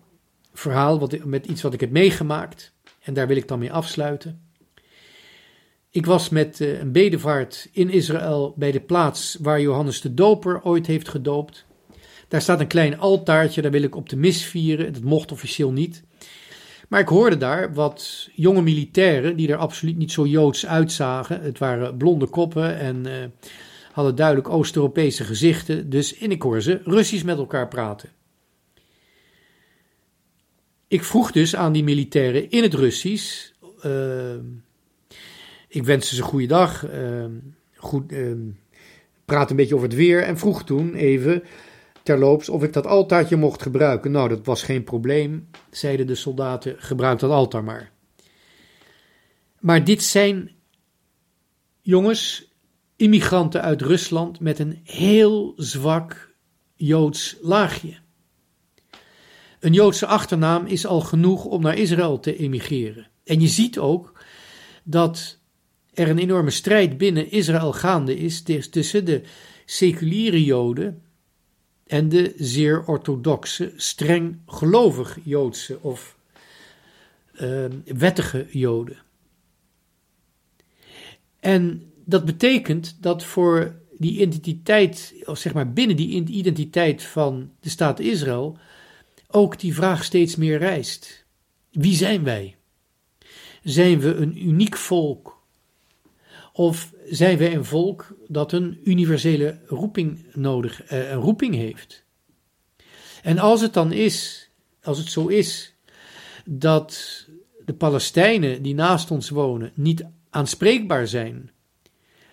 verhaal, 0.53 0.99
wat, 0.99 1.25
met 1.25 1.45
iets 1.45 1.61
wat 1.61 1.73
ik 1.73 1.79
heb 1.79 1.91
meegemaakt. 1.91 2.73
En 2.99 3.13
daar 3.13 3.27
wil 3.27 3.37
ik 3.37 3.47
dan 3.47 3.59
mee 3.59 3.71
afsluiten. 3.71 4.46
Ik 5.97 6.05
was 6.05 6.29
met 6.29 6.61
eh, 6.61 6.79
een 6.79 6.91
bedevaart 6.91 7.69
in 7.71 7.89
Israël 7.89 8.53
bij 8.57 8.71
de 8.71 8.79
plaats 8.79 9.37
waar 9.41 9.61
Johannes 9.61 10.01
de 10.01 10.13
Doper 10.13 10.63
ooit 10.63 10.87
heeft 10.87 11.07
gedoopt. 11.07 11.65
Daar 12.27 12.41
staat 12.41 12.59
een 12.59 12.67
klein 12.67 12.99
altaartje, 12.99 13.61
daar 13.61 13.71
wil 13.71 13.81
ik 13.81 13.95
op 13.95 14.09
de 14.09 14.15
mis 14.15 14.45
vieren. 14.45 14.93
Dat 14.93 15.01
mocht 15.01 15.31
officieel 15.31 15.71
niet. 15.71 16.03
Maar 16.87 16.99
ik 16.99 17.07
hoorde 17.07 17.37
daar 17.37 17.73
wat 17.73 18.29
jonge 18.33 18.61
militairen, 18.61 19.35
die 19.35 19.51
er 19.51 19.57
absoluut 19.57 19.97
niet 19.97 20.11
zo 20.11 20.25
joods 20.25 20.65
uitzagen. 20.65 21.41
Het 21.41 21.57
waren 21.57 21.97
blonde 21.97 22.27
koppen 22.27 22.77
en 22.77 23.07
uh, 23.07 23.13
hadden 23.91 24.15
duidelijk 24.15 24.49
Oost-Europese 24.49 25.23
gezichten. 25.23 25.89
Dus 25.89 26.17
en 26.17 26.31
ik 26.31 26.41
hoorde 26.41 26.61
ze 26.61 26.81
Russisch 26.83 27.25
met 27.25 27.37
elkaar 27.37 27.67
praten. 27.67 28.09
Ik 30.87 31.03
vroeg 31.03 31.31
dus 31.31 31.55
aan 31.55 31.73
die 31.73 31.83
militairen 31.83 32.49
in 32.49 32.63
het 32.63 32.73
Russisch. 32.73 33.51
Uh, 33.85 33.91
ik 35.77 35.83
wenste 35.83 36.15
ze 36.15 36.21
goede 36.21 36.45
dag. 36.45 36.89
Uh, 36.89 37.25
goed, 37.75 38.13
praat 39.25 39.49
een 39.49 39.55
beetje 39.55 39.75
over 39.75 39.87
het 39.87 39.97
weer. 39.97 40.23
En 40.23 40.37
vroeg 40.37 40.63
toen 40.63 40.93
even 40.93 41.43
terloops 42.03 42.49
of 42.49 42.63
ik 42.63 42.73
dat 42.73 42.85
altaartje 42.85 43.35
mocht 43.35 43.61
gebruiken. 43.61 44.11
Nou, 44.11 44.29
dat 44.29 44.45
was 44.45 44.63
geen 44.63 44.83
probleem, 44.83 45.49
zeiden 45.69 46.07
de 46.07 46.15
soldaten, 46.15 46.75
gebruik 46.77 47.19
dat 47.19 47.31
altaar 47.31 47.63
maar. 47.63 47.91
Maar 49.59 49.83
dit 49.83 50.03
zijn 50.03 50.51
jongens, 51.81 52.55
immigranten 52.95 53.61
uit 53.61 53.81
Rusland 53.81 54.39
met 54.39 54.59
een 54.59 54.79
heel 54.83 55.53
zwak 55.55 56.35
Joods 56.75 57.37
laagje. 57.41 57.97
Een 59.59 59.73
Joodse 59.73 60.05
achternaam 60.05 60.65
is 60.65 60.85
al 60.85 61.01
genoeg 61.01 61.45
om 61.45 61.61
naar 61.61 61.77
Israël 61.77 62.19
te 62.19 62.37
emigreren. 62.37 63.07
En 63.23 63.41
je 63.41 63.47
ziet 63.47 63.79
ook 63.79 64.23
dat 64.83 65.39
er 65.97 66.09
een 66.09 66.17
enorme 66.17 66.49
strijd 66.49 66.97
binnen 66.97 67.31
Israël 67.31 67.73
gaande 67.73 68.17
is 68.17 68.41
tussen 68.69 69.05
de 69.05 69.21
seculiere 69.65 70.43
Joden 70.43 71.01
en 71.87 72.09
de 72.09 72.33
zeer 72.37 72.85
orthodoxe, 72.85 73.73
streng 73.75 74.39
gelovig 74.45 75.17
Joodse 75.23 75.79
of 75.81 76.17
uh, 77.41 77.65
wettige 77.85 78.47
Joden. 78.49 78.97
En 81.39 81.91
dat 82.05 82.25
betekent 82.25 82.97
dat 83.01 83.23
voor 83.23 83.75
die 83.97 84.21
identiteit, 84.21 85.13
of 85.25 85.37
zeg 85.37 85.53
maar 85.53 85.73
binnen 85.73 85.95
die 85.95 86.25
identiteit 86.25 87.03
van 87.03 87.51
de 87.59 87.69
staat 87.69 87.99
Israël, 87.99 88.57
ook 89.27 89.59
die 89.59 89.73
vraag 89.73 90.03
steeds 90.03 90.35
meer 90.35 90.57
rijst. 90.57 91.25
Wie 91.71 91.95
zijn 91.95 92.23
wij? 92.23 92.55
Zijn 93.63 93.99
we 93.99 94.15
een 94.15 94.47
uniek 94.47 94.77
volk 94.77 95.36
of 96.57 96.93
zijn 97.09 97.37
wij 97.37 97.55
een 97.55 97.65
volk 97.65 98.17
dat 98.27 98.51
een 98.51 98.79
universele 98.83 99.59
roeping 99.65 100.25
nodig, 100.33 100.83
eh, 100.83 101.09
een 101.09 101.19
roeping 101.19 101.55
heeft? 101.55 102.03
En 103.23 103.37
als 103.39 103.61
het 103.61 103.73
dan 103.73 103.91
is, 103.91 104.49
als 104.83 104.97
het 104.97 105.07
zo 105.07 105.27
is, 105.27 105.75
dat 106.45 107.25
de 107.65 107.73
Palestijnen 107.73 108.61
die 108.61 108.73
naast 108.73 109.11
ons 109.11 109.29
wonen 109.29 109.71
niet 109.73 110.05
aanspreekbaar 110.29 111.07
zijn, 111.07 111.51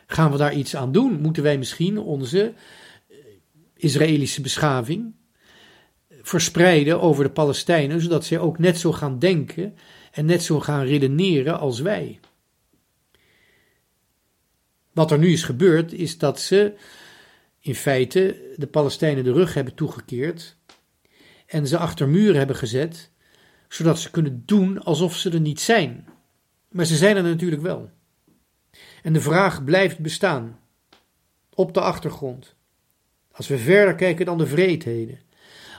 gaan 0.06 0.30
we 0.30 0.36
daar 0.36 0.54
iets 0.54 0.76
aan 0.76 0.92
doen? 0.92 1.20
Moeten 1.20 1.42
wij 1.42 1.58
misschien 1.58 1.98
onze 1.98 2.52
eh, 3.08 3.16
Israëlische 3.76 4.40
beschaving 4.40 5.14
verspreiden 6.22 7.00
over 7.00 7.24
de 7.24 7.30
Palestijnen, 7.30 8.00
zodat 8.00 8.24
zij 8.24 8.38
ook 8.38 8.58
net 8.58 8.78
zo 8.78 8.92
gaan 8.92 9.18
denken 9.18 9.74
en 10.12 10.26
net 10.26 10.42
zo 10.42 10.60
gaan 10.60 10.84
redeneren 10.84 11.58
als 11.58 11.80
wij? 11.80 12.20
Wat 14.94 15.10
er 15.10 15.18
nu 15.18 15.32
is 15.32 15.42
gebeurd, 15.42 15.92
is 15.92 16.18
dat 16.18 16.40
ze 16.40 16.74
in 17.60 17.74
feite 17.74 18.52
de 18.56 18.66
Palestijnen 18.66 19.24
de 19.24 19.32
rug 19.32 19.54
hebben 19.54 19.74
toegekeerd 19.74 20.56
en 21.46 21.66
ze 21.66 21.78
achter 21.78 22.08
muren 22.08 22.36
hebben 22.36 22.56
gezet, 22.56 23.10
zodat 23.68 23.98
ze 23.98 24.10
kunnen 24.10 24.42
doen 24.46 24.82
alsof 24.82 25.16
ze 25.16 25.30
er 25.30 25.40
niet 25.40 25.60
zijn. 25.60 26.08
Maar 26.68 26.84
ze 26.84 26.96
zijn 26.96 27.16
er 27.16 27.22
natuurlijk 27.22 27.62
wel. 27.62 27.90
En 29.02 29.12
de 29.12 29.20
vraag 29.20 29.64
blijft 29.64 29.98
bestaan, 29.98 30.60
op 31.54 31.74
de 31.74 31.80
achtergrond. 31.80 32.54
Als 33.30 33.48
we 33.48 33.58
verder 33.58 33.94
kijken 33.94 34.26
dan 34.26 34.38
de 34.38 34.46
vreedheden, 34.46 35.20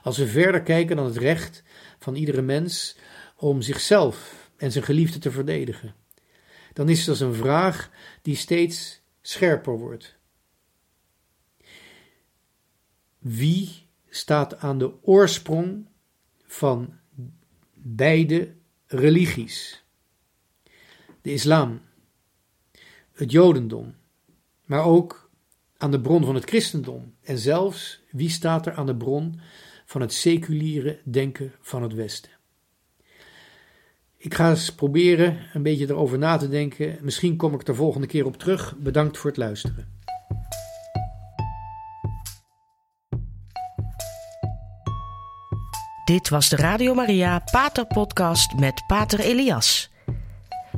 als 0.04 0.18
we 0.18 0.28
verder 0.28 0.62
kijken 0.62 0.96
dan 0.96 1.06
het 1.06 1.18
recht 1.18 1.64
van 2.00 2.16
iedere 2.16 2.42
mens 2.42 2.98
om 3.36 3.62
zichzelf 3.62 4.50
en 4.58 4.72
zijn 4.72 4.84
geliefde 4.84 5.20
te 5.20 5.32
verdedigen, 5.32 5.96
dan 6.74 6.90
is 6.90 7.06
dat 7.06 7.20
een 7.20 7.34
vraag 7.34 7.90
die 8.22 8.36
steeds 8.36 9.04
scherper 9.28 9.78
wordt. 9.78 10.18
Wie 13.18 13.88
staat 14.10 14.58
aan 14.58 14.78
de 14.78 15.04
oorsprong 15.04 15.88
van 16.46 16.94
beide 17.74 18.54
religies? 18.86 19.84
De 21.22 21.32
islam, 21.32 21.82
het 23.12 23.32
jodendom, 23.32 23.96
maar 24.66 24.84
ook 24.84 25.30
aan 25.78 25.92
de 25.92 26.02
bron 26.02 26.26
van 26.26 26.36
het 26.36 26.46
christendom 26.46 27.16
en 27.22 27.38
zelfs 27.38 28.04
wie 28.12 28.30
staat 28.30 28.66
er 28.66 28.74
aan 28.74 28.86
de 28.86 28.96
bron 28.96 29.40
van 29.86 30.02
het 30.02 30.14
seculiere 30.14 31.02
denken 31.04 31.54
van 31.62 31.84
het 31.84 31.94
Westen. 31.94 32.35
Ik 34.18 34.34
ga 34.34 34.50
eens 34.50 34.76
proberen 34.76 35.38
een 35.54 35.64
beetje 35.64 35.90
erover 35.90 36.18
na 36.18 36.38
te 36.38 36.50
denken. 36.50 36.98
Misschien 37.02 37.36
kom 37.36 37.54
ik 37.54 37.68
er 37.68 37.76
volgende 37.76 38.08
keer 38.08 38.26
op 38.26 38.38
terug. 38.38 38.76
Bedankt 38.78 39.18
voor 39.18 39.30
het 39.30 39.40
luisteren. 39.40 39.94
Dit 46.06 46.30
was 46.30 46.50
de 46.50 46.56
Radio 46.56 46.94
Maria 46.94 47.44
Pater 47.52 47.86
Podcast 47.86 48.54
met 48.60 48.84
Pater 48.88 49.20
Elias. 49.20 49.90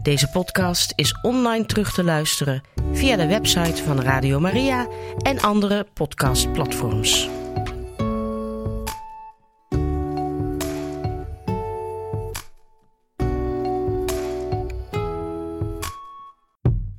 Deze 0.01 0.29
podcast 0.29 0.93
is 0.95 1.19
online 1.21 1.65
terug 1.65 1.93
te 1.93 2.03
luisteren 2.03 2.61
via 2.91 3.15
de 3.15 3.27
website 3.27 3.83
van 3.83 4.01
Radio 4.01 4.39
Maria 4.39 4.87
en 5.21 5.39
andere 5.39 5.87
podcastplatforms. 5.93 7.36